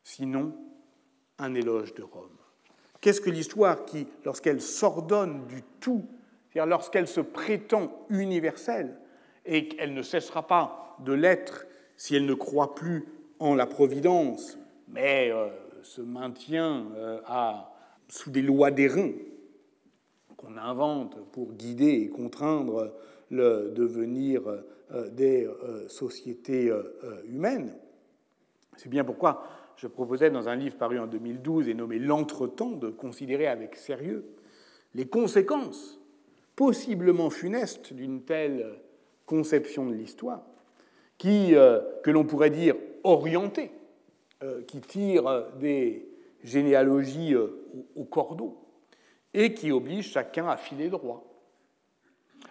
[0.09, 0.55] Sinon
[1.39, 2.25] un éloge de Rome.
[3.01, 6.09] Qu'est-ce que l'histoire qui, lorsqu'elle s'ordonne du tout,
[6.51, 8.99] c'est-à-dire lorsqu'elle se prétend universelle,
[9.45, 13.07] et qu'elle ne cessera pas de l'être si elle ne croit plus
[13.39, 15.49] en la providence, mais euh,
[15.83, 17.21] se maintient euh,
[18.09, 19.13] sous des lois d'airain
[20.37, 22.95] qu'on invente pour guider et contraindre
[23.31, 24.43] le devenir
[24.91, 25.49] euh, des
[25.89, 26.73] sociétés
[27.27, 27.75] humaines.
[28.77, 29.43] C'est bien pourquoi
[29.79, 34.27] je proposais dans un livre paru en 2012 et nommé L'entretemps de considérer avec sérieux
[34.95, 36.01] les conséquences
[36.57, 38.81] possiblement funestes d'une telle
[39.25, 40.43] conception de l'histoire,
[41.17, 42.75] qui, euh, que l'on pourrait dire
[43.05, 43.71] orientée,
[44.43, 46.09] euh, qui tire des
[46.43, 47.65] généalogies euh,
[47.95, 48.59] au cordeau
[49.35, 51.25] et qui oblige chacun à filer droit.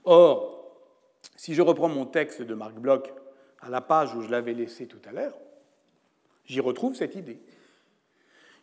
[0.05, 0.79] Or,
[1.35, 3.11] si je reprends mon texte de Marc Bloch
[3.59, 5.37] à la page où je l'avais laissé tout à l'heure,
[6.47, 7.39] J'y retrouve cette idée.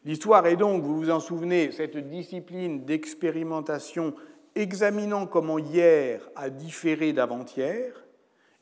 [0.05, 4.14] L'histoire est donc, vous vous en souvenez, cette discipline d'expérimentation
[4.55, 8.05] examinant comment hier a différé d'avant-hier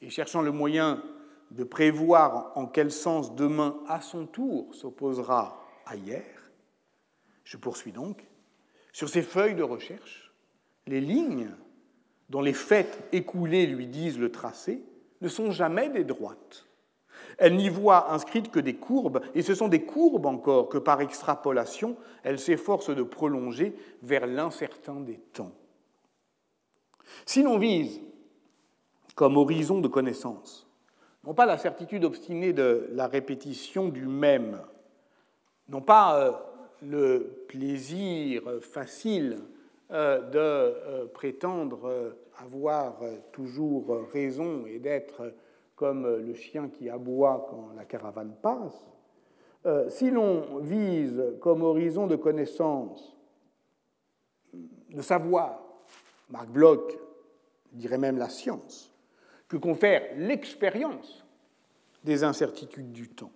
[0.01, 1.03] et cherchant le moyen
[1.51, 6.51] de prévoir en quel sens demain, à son tour, s'opposera à hier.
[7.45, 8.25] Je poursuis donc.
[8.93, 10.33] Sur ces feuilles de recherche,
[10.87, 11.51] les lignes
[12.29, 14.83] dont les faits écoulés lui disent le tracé
[15.21, 16.67] ne sont jamais des droites.
[17.39, 21.01] Elle n'y voit inscrites que des courbes, et ce sont des courbes encore que par
[21.01, 25.53] extrapolation, elle s'efforce de prolonger vers l'incertain des temps.
[27.27, 28.01] Si l'on vise
[29.15, 30.67] comme horizon de connaissance
[31.25, 34.61] non pas la certitude obstinée de la répétition du même,
[35.69, 36.33] non pas euh,
[36.83, 39.39] le plaisir facile
[39.93, 42.97] euh, de euh, prétendre avoir
[43.31, 45.33] toujours raison et d'être
[45.83, 48.87] comme le chien qui aboie quand la caravane passe,
[49.89, 53.17] si l'on vise comme horizon de connaissance,
[54.55, 55.61] de savoir,
[56.31, 56.97] Marc Bloch
[57.73, 58.93] dirait même la science,
[59.49, 61.27] que confère l'expérience
[62.05, 63.33] des incertitudes du temps,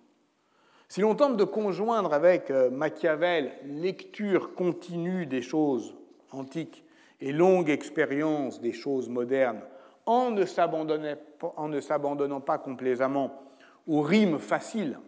[0.87, 5.93] si l'on tente de conjoindre avec euh, Machiavel lecture continue des choses
[6.31, 6.85] antiques
[7.19, 9.63] et longue expérience des choses modernes,
[10.07, 13.43] en ne s'abandonnant pas complaisamment
[13.85, 14.99] aux rimes faciles,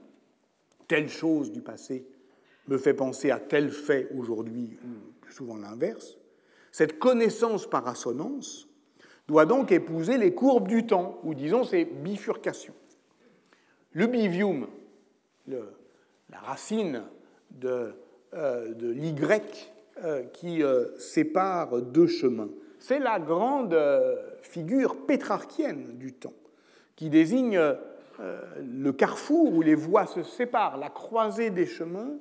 [0.88, 2.06] telle chose du passé
[2.68, 6.18] me fait penser à tel fait aujourd'hui, ou plus souvent l'inverse,
[6.72, 8.68] cette connaissance par assonance
[9.28, 12.76] doit donc épouser les courbes du temps, ou disons ces bifurcations.
[13.94, 14.68] Le bivium,
[15.48, 17.04] la racine
[17.50, 17.94] de,
[18.34, 19.16] euh, l'Y
[20.04, 22.50] euh, qui euh, sépare deux chemins.
[22.80, 23.78] C'est la grande
[24.42, 26.34] figure pétrarchienne du temps,
[26.96, 27.60] qui désigne
[28.20, 32.18] le carrefour où les voies se séparent, la croisée des chemins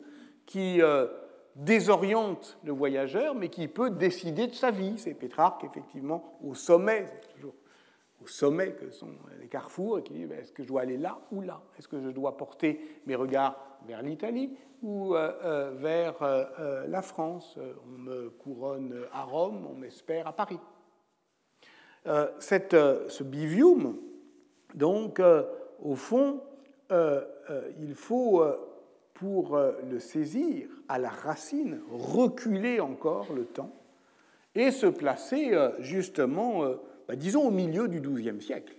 [0.47, 0.81] qui
[1.57, 4.95] désoriente le voyageur, mais qui peut décider de sa vie.
[4.99, 7.55] C'est Pétrarque, effectivement, au sommet, toujours
[8.23, 10.97] au sommet que sont les carrefours, et qui dit ben, est-ce que je dois aller
[10.97, 11.61] là ou là?
[11.79, 17.03] Est-ce que je dois porter mes regards vers l'Italie ou euh, euh, vers euh, la
[17.03, 17.59] France?
[17.87, 20.61] On me couronne à Rome, on m'espère à Paris.
[22.39, 22.75] Cette,
[23.09, 23.99] ce bivium,
[24.75, 25.21] donc,
[25.83, 26.41] au fond,
[26.91, 28.43] il faut,
[29.13, 33.75] pour le saisir à la racine, reculer encore le temps
[34.55, 36.63] et se placer justement
[37.09, 38.77] bah, disons au milieu du XIIe siècle.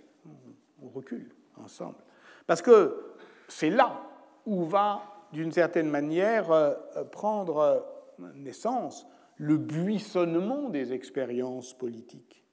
[0.82, 1.98] On recule ensemble.
[2.46, 3.14] Parce que
[3.48, 4.02] c'est là
[4.46, 5.02] où va,
[5.32, 6.74] d'une certaine manière, euh,
[7.10, 7.80] prendre euh,
[8.36, 9.06] naissance
[9.36, 12.44] le buissonnement des expériences politiques,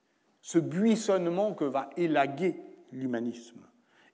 [0.41, 2.55] ce buissonnement que va élaguer
[2.91, 3.61] l'humanisme.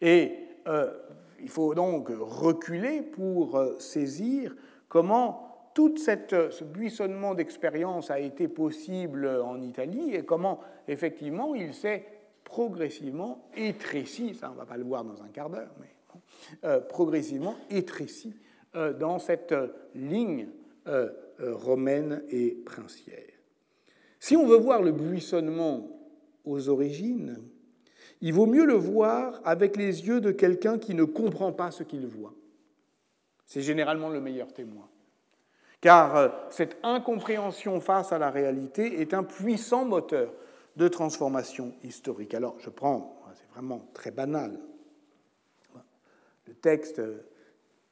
[0.01, 0.37] Et
[0.67, 0.91] euh,
[1.39, 4.55] il faut donc reculer pour saisir
[4.89, 12.05] comment tout ce buissonnement d'expériences a été possible en Italie et comment, effectivement, il s'est
[12.43, 15.87] progressivement étréci, ça on ne va pas le voir dans un quart d'heure, mais
[16.65, 18.35] euh, progressivement étréci
[18.75, 19.55] euh, dans cette
[19.95, 20.49] ligne
[20.87, 21.09] euh,
[21.39, 23.23] romaine et princière.
[24.19, 25.89] Si on veut voir le buissonnement
[26.45, 27.39] aux origines,
[28.21, 31.83] il vaut mieux le voir avec les yeux de quelqu'un qui ne comprend pas ce
[31.83, 32.33] qu'il voit.
[33.45, 34.87] C'est généralement le meilleur témoin
[35.83, 40.31] car euh, cette incompréhension face à la réalité est un puissant moteur
[40.77, 42.33] de transformation historique.
[42.33, 44.57] Alors, je prends, c'est vraiment très banal,
[46.47, 47.01] le texte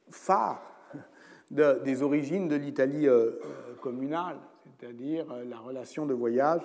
[0.10, 0.62] phare
[1.50, 3.32] des origines de l'Italie euh,
[3.82, 6.62] communale, c'est-à-dire euh, la relation de voyage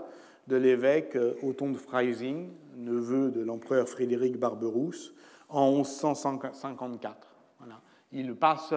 [0.46, 5.12] de l'évêque Othon de Freising, neveu de l'empereur Frédéric Barberousse,
[5.48, 7.36] en 1154
[8.12, 8.72] il passe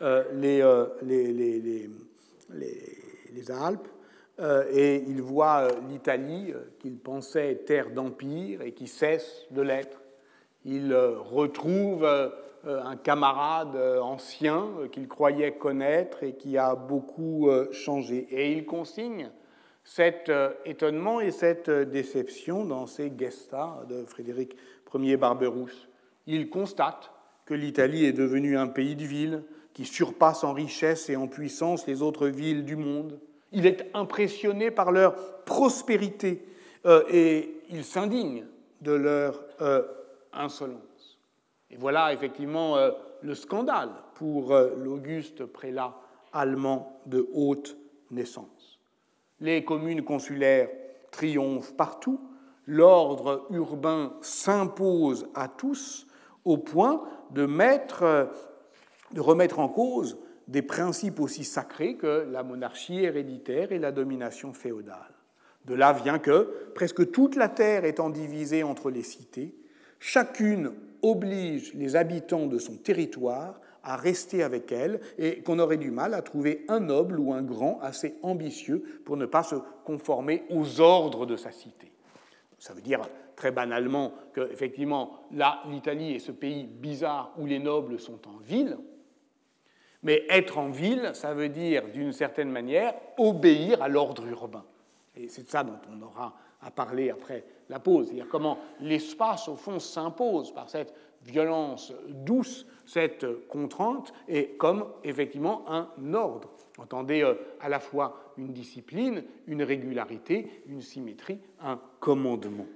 [0.00, 1.88] euh, euh, euh,
[2.52, 3.88] les, Alpes
[4.72, 10.00] et il voit l'Italie qu'il pensait terre d'empire et qui cesse de l'être.
[10.64, 12.06] Il retrouve
[12.64, 18.28] un camarade ancien qu'il croyait connaître et qui a beaucoup changé.
[18.30, 19.30] Et il consigne
[19.82, 20.30] cet
[20.64, 24.56] étonnement et cette déception dans ses Gesta de Frédéric
[24.94, 25.88] Ier Barberousse.
[26.26, 27.10] Il constate
[27.44, 29.42] que l'Italie est devenue un pays de villes
[29.78, 33.20] qui surpasse en richesse et en puissance les autres villes du monde.
[33.52, 36.44] Il est impressionné par leur prospérité
[36.84, 38.44] euh, et il s'indigne
[38.80, 39.84] de leur euh,
[40.32, 41.20] insolence.
[41.70, 42.90] Et voilà effectivement euh,
[43.22, 45.94] le scandale pour l'auguste prélat
[46.32, 47.76] allemand de haute
[48.10, 48.80] naissance.
[49.38, 50.70] Les communes consulaires
[51.12, 52.20] triomphent partout,
[52.66, 56.08] l'ordre urbain s'impose à tous
[56.44, 58.28] au point de, mettre,
[59.12, 64.52] de remettre en cause des principes aussi sacrés que la monarchie héréditaire et la domination
[64.52, 65.14] féodale.
[65.66, 69.54] De là vient que, presque toute la terre étant divisée entre les cités,
[70.00, 75.90] chacune oblige les habitants de son territoire à rester avec elle et qu'on aurait du
[75.90, 80.44] mal à trouver un noble ou un grand assez ambitieux pour ne pas se conformer
[80.50, 81.92] aux ordres de sa cité.
[82.58, 83.02] Ça veut dire
[83.36, 88.38] très banalement que, effectivement, là, l'Italie est ce pays bizarre où les nobles sont en
[88.38, 88.76] ville.
[90.02, 94.64] Mais être en ville, ça veut dire, d'une certaine manière, obéir à l'ordre urbain.
[95.16, 98.06] Et c'est de ça dont on aura à parler après la pause.
[98.06, 100.94] C'est-à-dire comment l'espace, au fond, s'impose par cette
[101.24, 106.50] violence douce cette contrainte et comme effectivement un ordre.
[106.78, 112.66] Entendez euh, à la fois une discipline, une régularité, une symétrie, un commandement.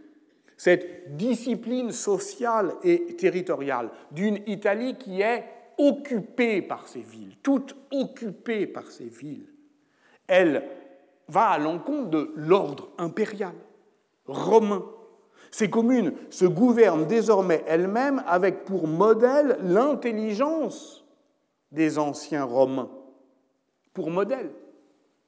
[0.56, 5.44] Cette discipline sociale et territoriale d'une Italie qui est
[5.88, 9.48] occupée par ces villes, toute occupée par ces villes,
[10.26, 10.64] elle
[11.28, 13.54] va à l'encontre de l'ordre impérial
[14.26, 14.84] romain
[15.52, 21.04] ces communes se gouvernent désormais elles-mêmes avec pour modèle l'intelligence
[21.70, 22.90] des anciens Romains.
[23.92, 24.50] Pour modèle.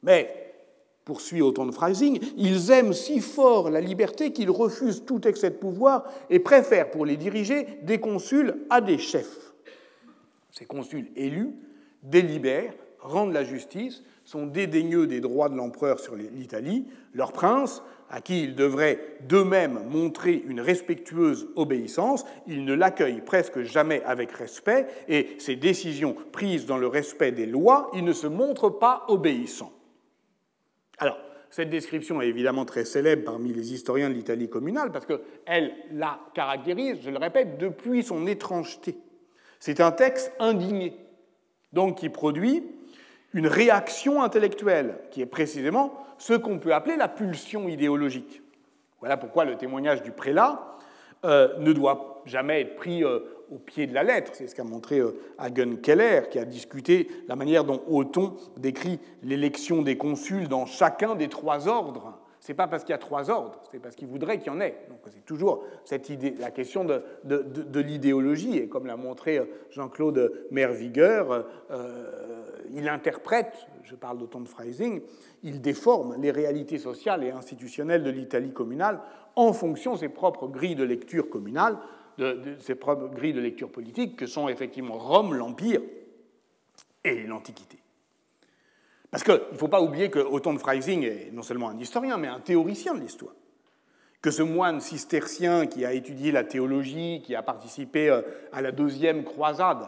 [0.03, 0.55] Mais,
[1.05, 5.57] poursuit Auton de Freising, ils aiment si fort la liberté qu'ils refusent tout excès de
[5.57, 9.53] pouvoir et préfèrent pour les diriger des consuls à des chefs.
[10.57, 11.51] Ces consuls élus
[12.05, 18.21] délibèrent, rendent la justice, sont dédaigneux des droits de l'empereur sur l'Italie, leur prince à
[18.21, 24.87] qui ils devraient d'eux-mêmes montrer une respectueuse obéissance, ils ne l'accueillent presque jamais avec respect,
[25.09, 29.73] et ces décisions prises dans le respect des lois, ils ne se montrent pas obéissants.
[30.99, 31.19] Alors,
[31.51, 36.21] cette description est évidemment très célèbre parmi les historiens de l'Italie communale, parce qu'elle la
[36.35, 38.97] caractérise, je le répète, depuis son étrangeté.
[39.67, 40.95] C'est un texte indigné,
[41.73, 42.63] donc qui produit
[43.33, 48.43] une réaction intellectuelle, qui est précisément ce qu'on peut appeler la pulsion idéologique.
[49.01, 50.77] Voilà pourquoi le témoignage du prélat
[51.25, 54.33] euh, ne doit jamais être pris euh, au pied de la lettre.
[54.35, 59.01] C'est ce qu'a montré euh, Hagen Keller, qui a discuté la manière dont Othon décrit
[59.23, 62.14] l'élection des consuls dans chacun des trois ordres
[62.45, 64.61] c'est pas parce qu'il y a trois ordres, c'est parce qu'il voudrait qu'il y en
[64.61, 64.77] ait.
[64.91, 69.41] Donc c'est toujours cette idée, la question de, l'idéologie, et comme l'a montré
[69.71, 71.47] Jean-Claude Mervigueur,
[72.75, 75.01] il interprète, je parle de Freising,
[75.43, 79.01] il déforme les réalités sociales et institutionnelles de l'Italie communale
[79.37, 81.79] en fonction de ses propres grilles de lecture communale,
[82.19, 85.81] de, ses propres grilles de lecture politique, que sont effectivement Rome, l'Empire
[87.05, 87.79] et l'Antiquité.
[89.15, 92.17] Parce qu'il ne faut pas oublier que Otto de Freising est non seulement un historien,
[92.17, 93.33] mais un théoricien de l'histoire.
[94.21, 98.73] Que ce moine cistercien qui a étudié la théologie, qui a participé euh, à la
[98.73, 99.87] deuxième croisade,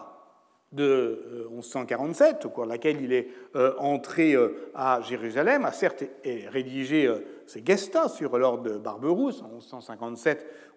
[0.73, 5.71] de 1147, euh, au cours de laquelle il est euh, entré euh, à Jérusalem, a
[5.73, 6.05] certes
[6.49, 7.09] rédigé
[7.47, 9.59] ses gestas sur l'ordre de Barberousse en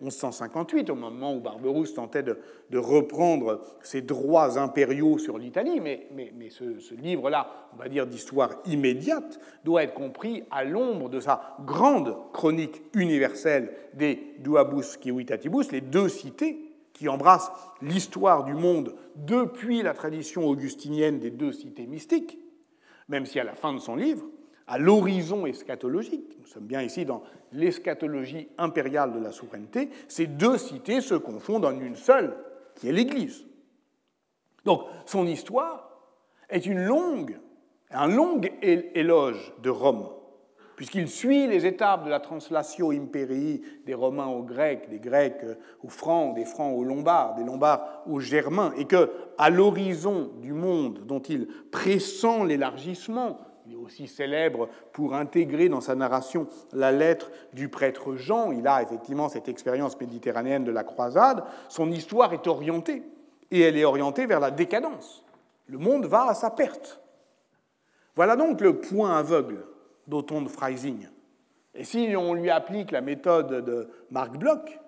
[0.04, 2.38] 1157-1158, au moment où Barberousse tentait de,
[2.74, 6.08] reprendre ses droits impériaux sur l'Italie, mais,
[6.50, 11.58] ce, ce livre-là, on va dire d'histoire immédiate, doit être compris à l'ombre de sa
[11.66, 16.69] grande chronique universelle des Duabus Civitatibus, les deux cités,
[17.00, 17.50] qui embrasse
[17.82, 22.38] l'histoire du monde depuis la tradition augustinienne des deux cités mystiques,
[23.08, 24.26] même si à la fin de son livre,
[24.68, 27.24] à l'horizon eschatologique, nous sommes bien ici dans
[27.54, 32.36] l'eschatologie impériale de la souveraineté, ces deux cités se confondent en une seule,
[32.76, 33.46] qui est l'Église.
[34.66, 36.02] Donc son histoire
[36.50, 37.40] est une longue,
[37.92, 40.10] un long éloge de Rome,
[40.80, 45.44] puisqu'il suit les étapes de la translation imperii des Romains aux Grecs, des Grecs
[45.84, 50.54] aux Francs, des Francs aux Lombards, des Lombards aux Germains, et que, à l'horizon du
[50.54, 56.94] monde dont il pressent l'élargissement, il est aussi célèbre pour intégrer dans sa narration la
[56.94, 58.54] lettre du prêtre Jean.
[58.54, 61.44] Il a effectivement cette expérience méditerranéenne de la croisade.
[61.68, 63.04] Son histoire est orientée,
[63.52, 65.26] et elle est orientée vers la décadence.
[65.68, 67.02] Le monde va à sa perte.
[68.16, 69.66] Voilà donc le point aveugle
[70.10, 71.08] d'Othon de Freising.
[71.76, 74.80] Et si on lui applique la méthode de Marc Bloch,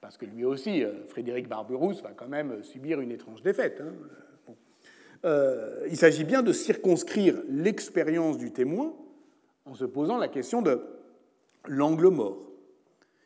[0.00, 3.82] parce que lui aussi, euh, Frédéric Barberousse, va quand même subir une étrange défaite.
[3.82, 4.54] Hein,
[5.24, 8.94] euh, il s'agit bien de circonscrire l'expérience du témoin
[9.64, 10.80] en se posant la question de
[11.66, 12.38] l'angle mort.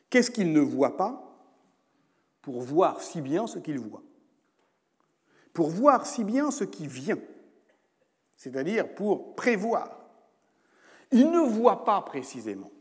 [0.09, 1.39] Qu'est-ce qu'il ne voit pas
[2.41, 4.03] pour voir si bien ce qu'il voit?
[5.53, 7.19] Pour voir si bien ce qui vient,
[8.35, 10.02] c'est-à-dire pour prévoir
[11.13, 12.71] il ne voit pas précisément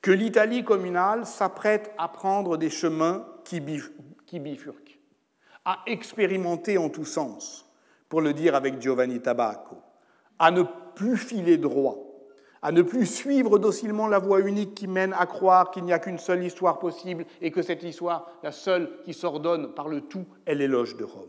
[0.00, 5.00] que l'Italie communale s'apprête à prendre des chemins qui, bifurquent,
[5.64, 7.68] à expérimenter en tous sens,
[8.08, 9.76] pour le dire avec Giovanni Tabacco,
[10.38, 10.62] à ne
[10.94, 11.96] plus filer droit,
[12.62, 15.98] à ne plus suivre docilement la voie unique qui mène à croire qu'il n'y a
[15.98, 20.26] qu'une seule histoire possible et que cette histoire, la seule qui s'ordonne par le tout,
[20.46, 21.28] est l'éloge de Rome.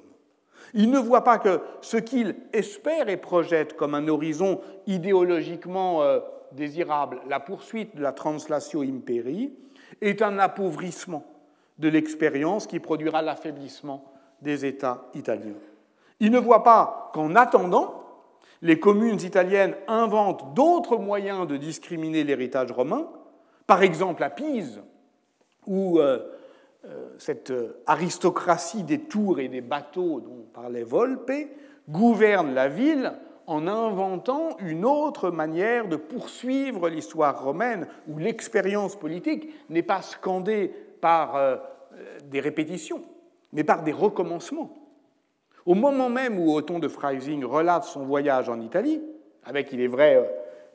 [0.74, 6.20] Il ne voit pas que ce qu'il espère et projette comme un horizon idéologiquement euh,
[6.52, 9.54] désirable, la poursuite de la translatio imperii,
[10.02, 11.24] est un appauvrissement
[11.78, 14.06] de l'expérience qui produira l'affaiblissement
[14.42, 15.56] des États italiens.
[16.20, 18.04] Il ne voit pas qu'en attendant,
[18.62, 23.08] les communes italiennes inventent d'autres moyens de discriminer l'héritage romain,
[23.68, 24.82] par exemple à Pise,
[25.66, 26.20] où euh,
[27.18, 27.54] cette
[27.86, 31.32] aristocratie des tours et des bateaux dont parlait Volpe
[31.90, 33.14] gouverne la ville
[33.50, 40.72] en inventant une autre manière de poursuivre l'histoire romaine, où l'expérience politique n'est pas scandée
[41.02, 41.58] par euh,
[42.26, 43.02] des répétitions,
[43.52, 44.78] mais par des recommencements.
[45.66, 49.02] Au moment même où Othon de Freising relate son voyage en Italie,
[49.44, 50.24] avec, il est vrai, euh,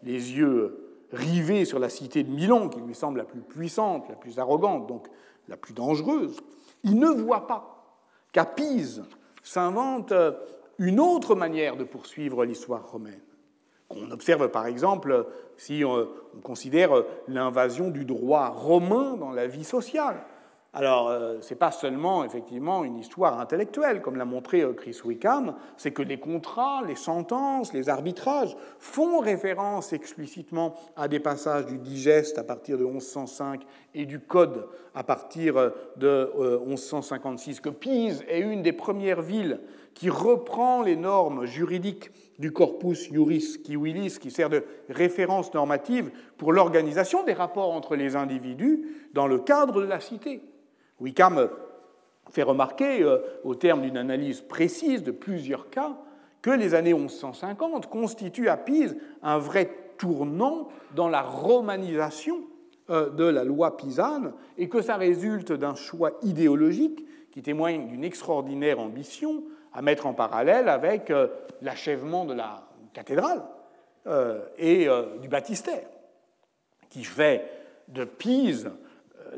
[0.02, 0.80] les yeux
[1.12, 4.88] rivés sur la cité de Milan, qui lui semble la plus puissante, la plus arrogante,
[4.88, 5.07] donc
[5.49, 6.40] la plus dangereuse,
[6.82, 7.84] il ne voit pas
[8.32, 9.05] qu'à Pise
[9.42, 10.32] s'invente euh,
[10.78, 13.20] une autre manière de poursuivre l'histoire romaine.
[13.90, 15.26] On observe par exemple
[15.57, 16.09] si on,
[16.42, 20.24] considère l'invasion du droit romain dans la vie sociale.
[20.77, 24.99] Alors, euh, ce n'est pas seulement effectivement une histoire intellectuelle, comme l'a montré euh, Chris
[25.05, 31.66] Wickham, c'est que les contrats, les sentences, les arbitrages font référence explicitement à des passages
[31.66, 33.62] du digeste à partir de 1105
[33.95, 34.66] et du code
[34.97, 36.33] à partir de
[36.66, 39.61] 1156, euh, que Pise est une des premières villes
[39.95, 42.11] qui reprend les normes juridiques
[42.41, 48.16] du corpus juris civilis, qui sert de référence normative pour l'organisation des rapports entre les
[48.16, 50.43] individus dans le cadre de la cité.
[51.01, 51.49] Wickham
[52.30, 55.97] fait remarquer, euh, au terme d'une analyse précise de plusieurs cas,
[56.42, 62.42] que les années 1150 constituent à Pise un vrai tournant dans la romanisation
[62.90, 68.05] euh, de la loi pisane et que ça résulte d'un choix idéologique qui témoigne d'une
[68.05, 71.28] extraordinaire ambition à mettre en parallèle avec euh,
[71.62, 73.42] l'achèvement de la cathédrale
[74.59, 74.86] et
[75.22, 75.86] du baptistère,
[76.90, 77.49] qui fait
[77.88, 78.70] de Pise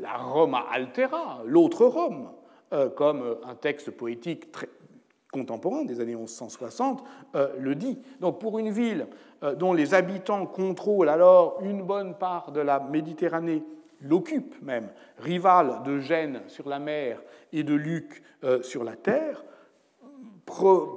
[0.01, 2.29] la Roma altera, l'autre Rome,
[2.73, 4.47] euh, comme un texte poétique
[5.31, 7.01] contemporain des années 1160
[7.35, 7.97] euh, le dit.
[8.19, 9.07] Donc pour une ville
[9.43, 13.63] euh, dont les habitants contrôlent alors une bonne part de la Méditerranée,
[14.01, 17.21] l'occupent même, rivale de Gênes sur la mer
[17.53, 18.21] et de Luc
[18.61, 19.43] sur la terre,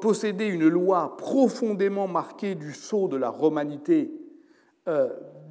[0.03, 4.13] posséder une loi profondément marquée du sceau de la romanité,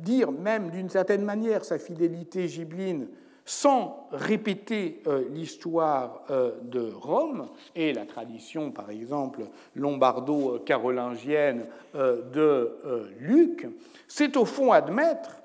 [0.03, 3.07] dire même d'une certaine manière sa fidélité gibline
[3.49, 9.41] sans répéter euh, l'histoire euh, de Rome et la tradition, par exemple,
[9.73, 13.67] lombardo-carolingienne euh, de Luc,
[14.07, 15.41] c'est au fond admettre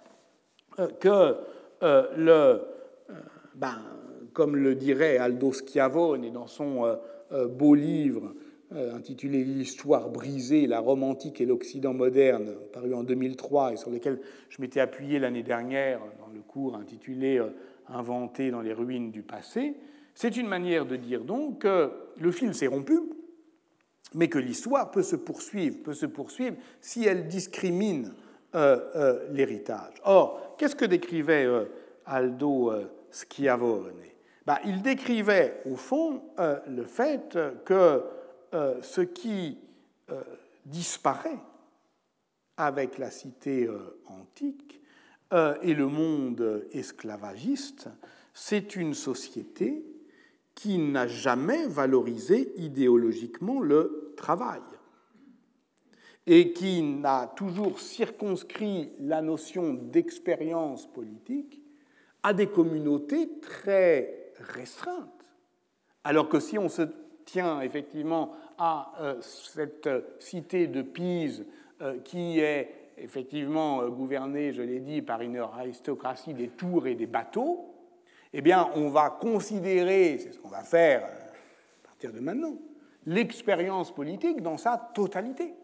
[1.01, 1.37] que
[1.81, 2.61] le,
[3.55, 3.79] ben,
[4.35, 6.99] comme le dirait Aldo Schiavone dans son
[7.31, 8.35] beau livre
[8.71, 14.21] intitulé L'histoire brisée, la Rome antique et l'Occident moderne, paru en 2003 et sur lequel
[14.49, 17.41] je m'étais appuyé l'année dernière dans le cours intitulé
[17.89, 19.77] inventé dans les ruines du passé,
[20.15, 22.99] c'est une manière de dire donc que le fil s'est rompu,
[24.15, 28.15] mais que l'histoire peut se poursuivre, peut se poursuivre si elle discrimine
[28.55, 29.95] euh, euh, l'héritage.
[30.05, 31.65] Or, qu'est-ce que décrivait euh,
[32.07, 32.73] Aldo
[33.11, 33.95] Schiavone?
[34.47, 38.03] Ben, Il décrivait au fond le fait que
[38.83, 39.59] ce qui
[40.67, 41.39] disparaît
[42.57, 43.69] avec la cité
[44.07, 44.84] antique,
[45.33, 47.89] et le monde esclavagiste,
[48.33, 49.85] c'est une société
[50.55, 54.61] qui n'a jamais valorisé idéologiquement le travail
[56.27, 61.61] et qui n'a toujours circonscrit la notion d'expérience politique
[62.23, 65.11] à des communautés très restreintes.
[66.03, 66.83] Alors que si on se
[67.27, 71.45] tient effectivement à euh, cette cité de Pise
[71.83, 76.95] euh, qui est effectivement euh, gouverné, je l'ai dit, par une aristocratie des tours et
[76.95, 77.71] des bateaux,
[78.33, 81.31] eh bien, on va considérer, c'est ce qu'on va faire euh,
[81.85, 82.57] à partir de maintenant,
[83.07, 85.55] l'expérience politique dans sa totalité.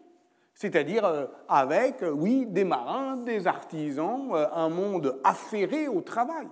[0.53, 6.47] C'est-à-dire euh, avec, oui, des marins, des artisans, un monde affairé au travail.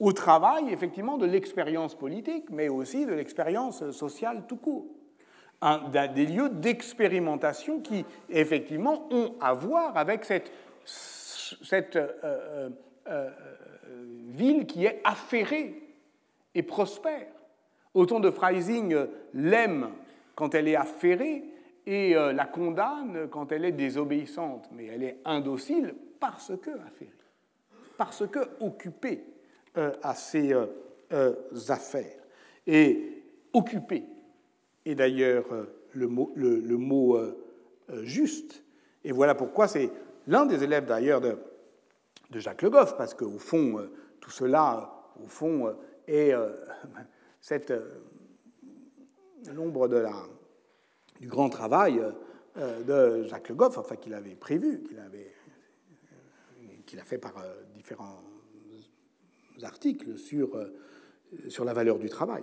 [0.00, 4.86] Au travail, effectivement, de l'expérience politique, mais aussi de l'expérience sociale tout court
[5.60, 10.52] des lieux d'expérimentation qui, effectivement, ont à voir avec cette,
[10.84, 12.68] cette euh, euh,
[13.08, 13.30] euh,
[14.28, 15.82] ville qui est affairée
[16.54, 17.26] et prospère.
[17.94, 18.94] Autant de Freising
[19.34, 19.90] l'aime
[20.34, 21.44] quand elle est affairée
[21.86, 27.10] et la condamne quand elle est désobéissante, mais elle est indocile parce que affairée,
[27.96, 29.24] parce que occupée
[30.02, 30.54] à ses
[31.70, 32.20] affaires.
[32.66, 33.22] Et
[33.54, 34.04] occupée
[34.88, 36.32] et d'ailleurs euh, le mot,
[37.16, 37.36] euh,
[37.90, 38.64] euh, juste.
[39.04, 39.90] Et voilà pourquoi c'est
[40.26, 41.36] l'un des élèves d'ailleurs de,
[42.30, 43.86] de, Jacques Le Goff, parce qu'au fond,
[44.20, 45.76] tout cela, au fond,
[46.06, 46.32] est
[47.40, 47.72] cette
[49.54, 50.14] l'ombre de la,
[51.20, 52.02] du grand travail
[52.56, 55.32] de Jacques Le Goff, enfin qu'il avait prévu, qu'il avait
[56.86, 57.34] qu'il a fait par
[57.74, 58.22] différents
[59.62, 60.58] articles sur
[61.48, 62.42] sur la valeur du travail.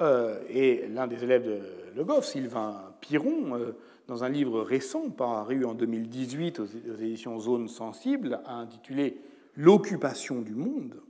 [0.00, 1.60] Et l'un des élèves de
[1.96, 3.58] Le Goff, Sylvain Piron,
[4.06, 6.66] dans un livre récent paru en 2018 aux
[7.00, 9.16] éditions Zone Sensible, intitulé
[9.60, 11.00] L'occupation du monde,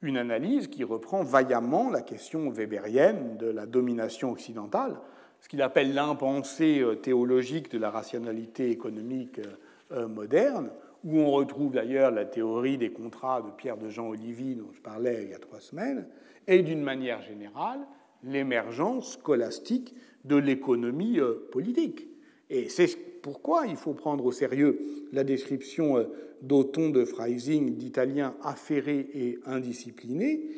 [0.00, 5.00] une analyse qui reprend vaillamment la question weberienne de la domination occidentale,
[5.40, 9.56] ce qu'il appelle l'impensée euh, théologique de la rationalité économique euh,
[9.90, 10.70] euh, moderne,
[11.04, 14.80] où on retrouve d'ailleurs la théorie des contrats de Pierre de Jean Olivier dont je
[14.80, 16.06] parlais il y a trois semaines,
[16.46, 17.80] et d'une manière générale
[18.24, 19.94] l'émergence scolastique
[20.24, 21.18] de l'économie
[21.52, 22.08] politique.
[22.50, 24.80] Et c'est pourquoi il faut prendre au sérieux
[25.12, 26.06] la description
[26.42, 30.48] d'Othon de Freising d'Italiens affairés et indisciplinés,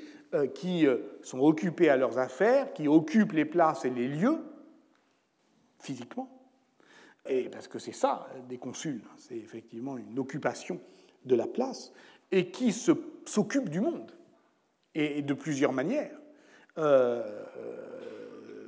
[0.54, 0.86] qui
[1.22, 4.38] sont occupés à leurs affaires, qui occupent les places et les lieux,
[5.80, 6.39] physiquement.
[7.28, 10.80] Et parce que c'est ça, des consuls, hein, c'est effectivement une occupation
[11.24, 11.92] de la place,
[12.32, 14.10] et qui s'occupe du monde,
[14.94, 16.18] et de plusieurs manières,
[16.78, 17.44] euh,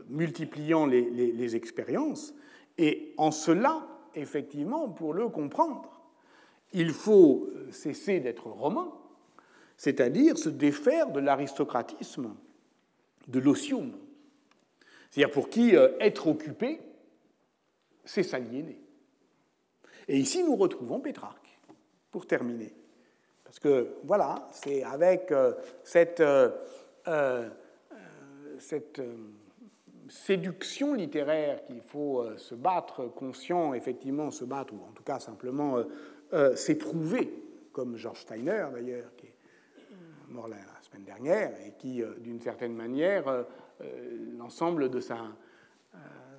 [0.09, 2.35] multipliant les, les expériences.
[2.77, 6.03] Et en cela, effectivement, pour le comprendre,
[6.73, 8.93] il faut cesser d'être romain,
[9.77, 12.35] c'est-à-dire se défaire de l'aristocratisme,
[13.29, 13.93] de l'osium.
[15.11, 16.81] C'est-à-dire pour qui euh, être occupé,
[18.05, 18.81] c'est s'aliéner.
[20.09, 21.59] Et ici, nous retrouvons Pétrarque,
[22.11, 22.73] pour terminer.
[23.45, 25.53] Parce que, voilà, c'est avec euh,
[25.85, 26.51] cette, euh,
[27.07, 27.49] euh,
[28.59, 29.01] cette
[30.09, 35.83] séduction littéraire qu'il faut se battre, conscient, effectivement, se battre, ou en tout cas simplement
[36.55, 37.31] s'éprouver,
[37.73, 39.35] comme George Steiner, d'ailleurs, qui est
[40.29, 43.47] mort la semaine dernière, et qui, d'une certaine manière,
[44.37, 45.19] l'ensemble de sa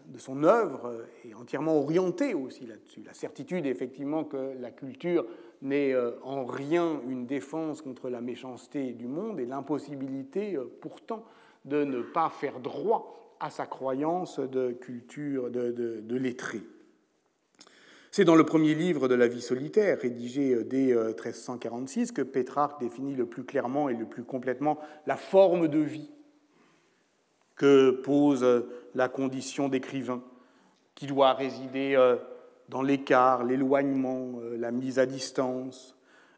[0.07, 3.03] de son œuvre est entièrement orientée aussi là-dessus.
[3.05, 5.25] La certitude, effectivement, que la culture
[5.63, 11.25] n'est euh, en rien une défense contre la méchanceté du monde et l'impossibilité, euh, pourtant,
[11.65, 16.61] de ne pas faire droit à sa croyance de culture, de, de, lettré.
[18.11, 22.79] C'est dans le premier livre de la vie solitaire, rédigé euh, dès 1346, que Pétrarque
[22.79, 24.77] définit le plus clairement et le plus complètement
[25.07, 26.11] la forme de vie
[27.55, 28.45] que pose
[28.95, 30.21] la condition d'écrivain,
[30.95, 32.17] qui doit résider euh,
[32.69, 35.95] dans l'écart, l'éloignement, euh, la mise à distance,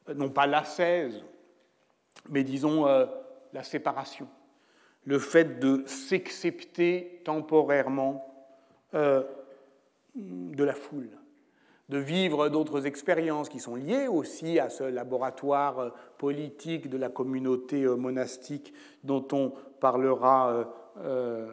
[0.10, 1.24] euh, non pas l'ascèse,
[2.30, 2.86] mais disons
[3.54, 4.28] la séparation,
[5.04, 8.26] le fait de s'excepter temporairement
[8.94, 11.10] de la foule,
[11.90, 17.86] de vivre d'autres expériences qui sont liées aussi à ce laboratoire politique de la communauté
[17.86, 20.68] monastique dont on parlera
[20.98, 21.52] euh,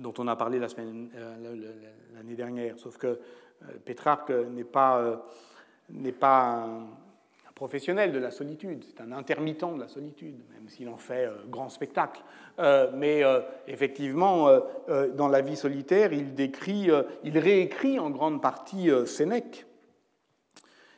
[0.00, 1.56] dont on a parlé euh,
[2.14, 2.78] l'année dernière.
[2.78, 3.18] Sauf que euh,
[3.84, 5.24] Pétrarque n'est pas,
[5.90, 6.86] n'est pas un,
[7.54, 11.68] professionnel de la solitude, c'est un intermittent de la solitude, même s'il en fait grand
[11.68, 12.22] spectacle.
[12.94, 13.24] mais
[13.66, 14.46] effectivement,
[15.16, 16.88] dans la vie solitaire, il décrit,
[17.24, 19.66] il réécrit en grande partie Sénèque.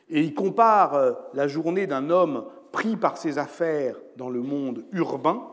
[0.09, 5.51] Et il compare la journée d'un homme pris par ses affaires dans le monde urbain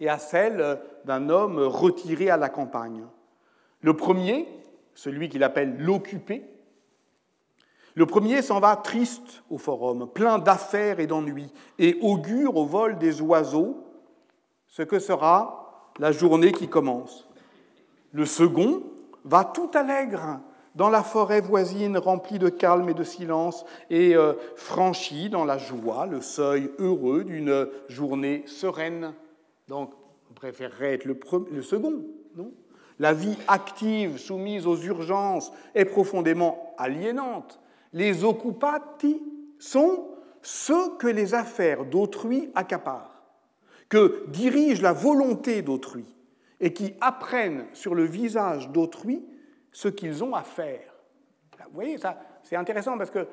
[0.00, 3.04] et à celle d'un homme retiré à la campagne.
[3.82, 4.48] Le premier,
[4.94, 6.44] celui qu'il appelle l'occupé,
[7.94, 12.98] le premier s'en va triste au forum, plein d'affaires et d'ennuis, et augure au vol
[12.98, 13.84] des oiseaux
[14.68, 17.28] ce que sera la journée qui commence.
[18.12, 18.82] Le second
[19.24, 20.40] va tout allègre
[20.76, 25.58] dans la forêt voisine remplie de calme et de silence, et euh, franchit dans la
[25.58, 29.12] joie le seuil heureux d'une journée sereine
[29.70, 29.92] donc,
[30.28, 32.04] on préférerait être le, second,
[32.34, 32.52] non?
[32.98, 37.60] La vie active, soumise aux urgences, est profondément aliénante.
[37.92, 39.22] Les occupati
[39.60, 40.08] sont
[40.42, 43.22] ceux que les affaires d'autrui accaparent,
[43.88, 46.04] que dirige la volonté d'autrui,
[46.58, 49.24] et qui apprennent sur le visage d'autrui
[49.70, 50.92] ce qu'ils ont à faire.
[51.68, 53.26] Vous voyez, ça, c'est intéressant parce qu'on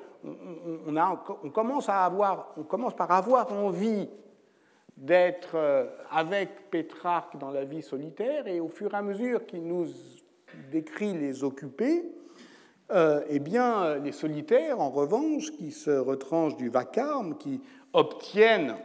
[0.96, 4.08] on commence par avoir envie
[4.98, 9.66] d'être euh, avec Pétrarque dans la vie solitaire, et au fur et à mesure qu'il
[9.66, 9.88] nous
[10.72, 12.04] décrit les occupés,
[12.92, 17.62] euh, eh bien, les solitaires, en revanche, qui se retranchent du vacarme, qui
[17.94, 18.76] obtiennent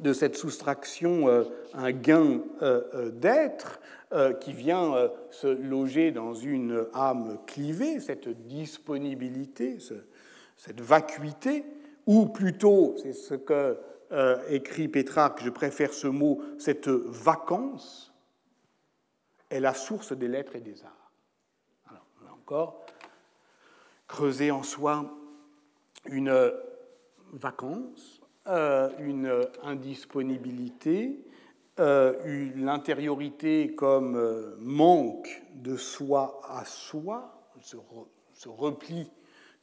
[0.00, 2.40] de cette soustraction euh, un gain
[3.12, 3.80] d'être,
[4.40, 9.76] qui vient se loger dans une âme clivée, cette disponibilité,
[10.56, 11.62] cette vacuité,
[12.06, 13.76] ou plutôt, c'est ce que
[14.12, 18.12] euh, écrit Pétrarque, je préfère ce mot, cette vacance
[19.50, 21.12] est la source des lettres et des arts.
[21.88, 22.86] Alors, on a encore
[24.06, 25.14] creusé en soi
[26.06, 26.52] une
[27.32, 28.20] vacance
[28.98, 31.22] une indisponibilité,
[31.76, 37.76] l'intériorité comme manque de soi à soi, ce,
[38.48, 39.10] repli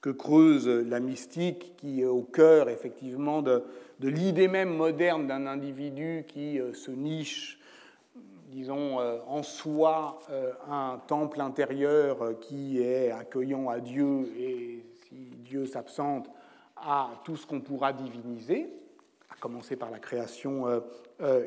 [0.01, 3.63] que creuse la mystique qui est au cœur effectivement de,
[3.99, 7.59] de l'idée même moderne d'un individu qui se niche
[8.55, 14.85] disons, euh, en soi euh, un temple intérieur euh, qui est accueillant à Dieu et,
[15.03, 16.29] si Dieu s'absente,
[16.77, 18.73] à tout ce qu'on pourra diviniser,
[19.29, 20.65] à commencer par la création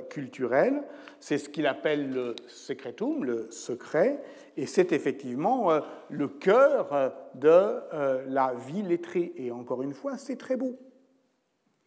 [0.08, 0.82] culturelle.
[1.20, 4.22] C'est ce qu'il appelle le secretum, le secret,
[4.56, 5.70] et c'est effectivement
[6.08, 9.32] le cœur de la vie lettrée.
[9.36, 10.78] Et encore une fois, c'est très beau.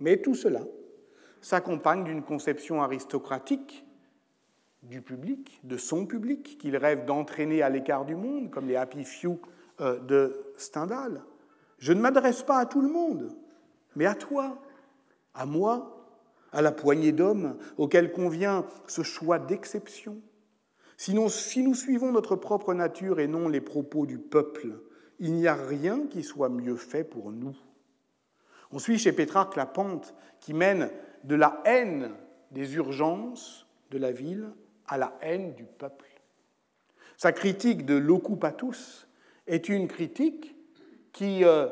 [0.02, 0.62] Mais tout cela
[1.42, 3.86] s'accompagne d'une conception aristocratique
[4.84, 9.04] du public, de son public, qu'il rêve d'entraîner à l'écart du monde, comme les Happy
[9.06, 9.40] Few
[9.80, 11.22] euh, de Stendhal.
[11.78, 13.30] Je ne m'adresse pas à tout le monde,
[13.96, 14.60] mais à toi,
[15.36, 16.10] à moi,
[16.52, 20.20] à la poignée d'hommes auxquels convient ce choix d'exception.
[20.98, 24.80] Sinon, si nous suivons notre propre nature et non les propos du peuple,
[25.20, 27.56] il n'y a rien qui soit mieux fait pour nous.
[28.74, 30.90] On suit chez Pétrarque la pente qui mène
[31.24, 32.12] de la haine
[32.52, 34.52] des urgences de la ville
[34.88, 36.08] à la haine du peuple.
[37.18, 39.08] Sa critique de l'occupatus
[39.48, 40.56] est une critique
[41.12, 41.68] qui euh,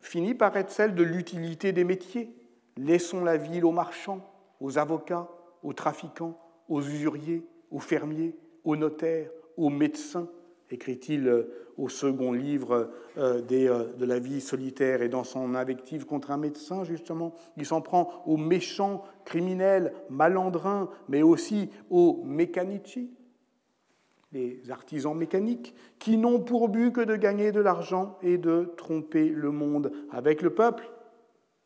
[0.00, 2.34] finit par être celle de l'utilité des métiers.
[2.76, 4.28] Laissons la ville aux marchands,
[4.60, 5.28] aux avocats,
[5.62, 10.28] aux trafiquants, aux usuriers, aux fermiers, aux notaires, aux médecins,
[10.70, 16.30] écrit-il euh, au second livre euh, de la vie solitaire et dans son invective contre
[16.30, 17.34] un médecin, justement.
[17.56, 23.10] Il s'en prend aux méchants, criminels, malandrins, mais aussi aux mécanici,
[24.32, 29.28] les artisans mécaniques, qui n'ont pour but que de gagner de l'argent et de tromper
[29.28, 29.90] le monde.
[30.10, 30.90] Avec le peuple,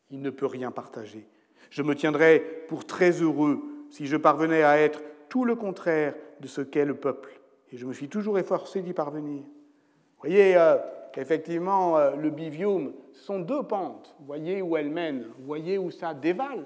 [0.09, 1.27] il ne peut rien partager.
[1.69, 6.47] Je me tiendrais pour très heureux si je parvenais à être tout le contraire de
[6.47, 7.34] ce qu'est le peuple.
[7.75, 9.41] Et je me suis toujours efforcé d'y parvenir.
[9.41, 10.77] Vous voyez, euh,
[11.17, 14.15] effectivement, euh, le bivium, ce sont deux pentes.
[14.17, 16.63] Vous voyez où elles mènent, vous voyez où ça dévale.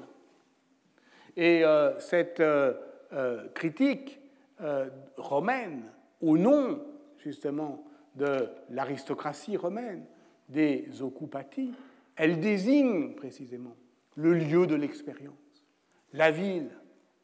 [1.36, 2.43] Et euh, cette
[3.55, 4.20] critique
[5.18, 5.82] romaine,
[6.22, 6.80] au nom
[7.18, 7.84] justement
[8.14, 10.05] de l'aristocratie romaine,
[10.47, 11.72] des occupati,
[12.16, 13.76] elle désigne précisément
[14.16, 15.66] le lieu de l'expérience,
[16.14, 16.70] la ville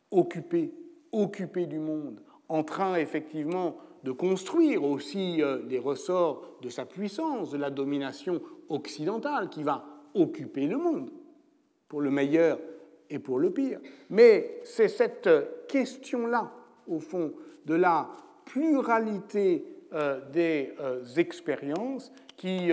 [0.09, 0.73] occupée,
[1.11, 2.19] occupée du monde,
[2.49, 8.39] en train effectivement de construire aussi euh, les ressorts de sa puissance, de la domination
[8.69, 9.83] occidentale qui va
[10.13, 11.09] occuper le monde,
[11.89, 12.59] pour le meilleur
[13.09, 13.79] et pour le pire.
[14.09, 15.29] Mais c'est cette
[15.67, 16.51] question-là,
[16.87, 17.33] au fond,
[17.65, 18.09] de la
[18.45, 22.71] pluralité euh, des euh, expériences qui,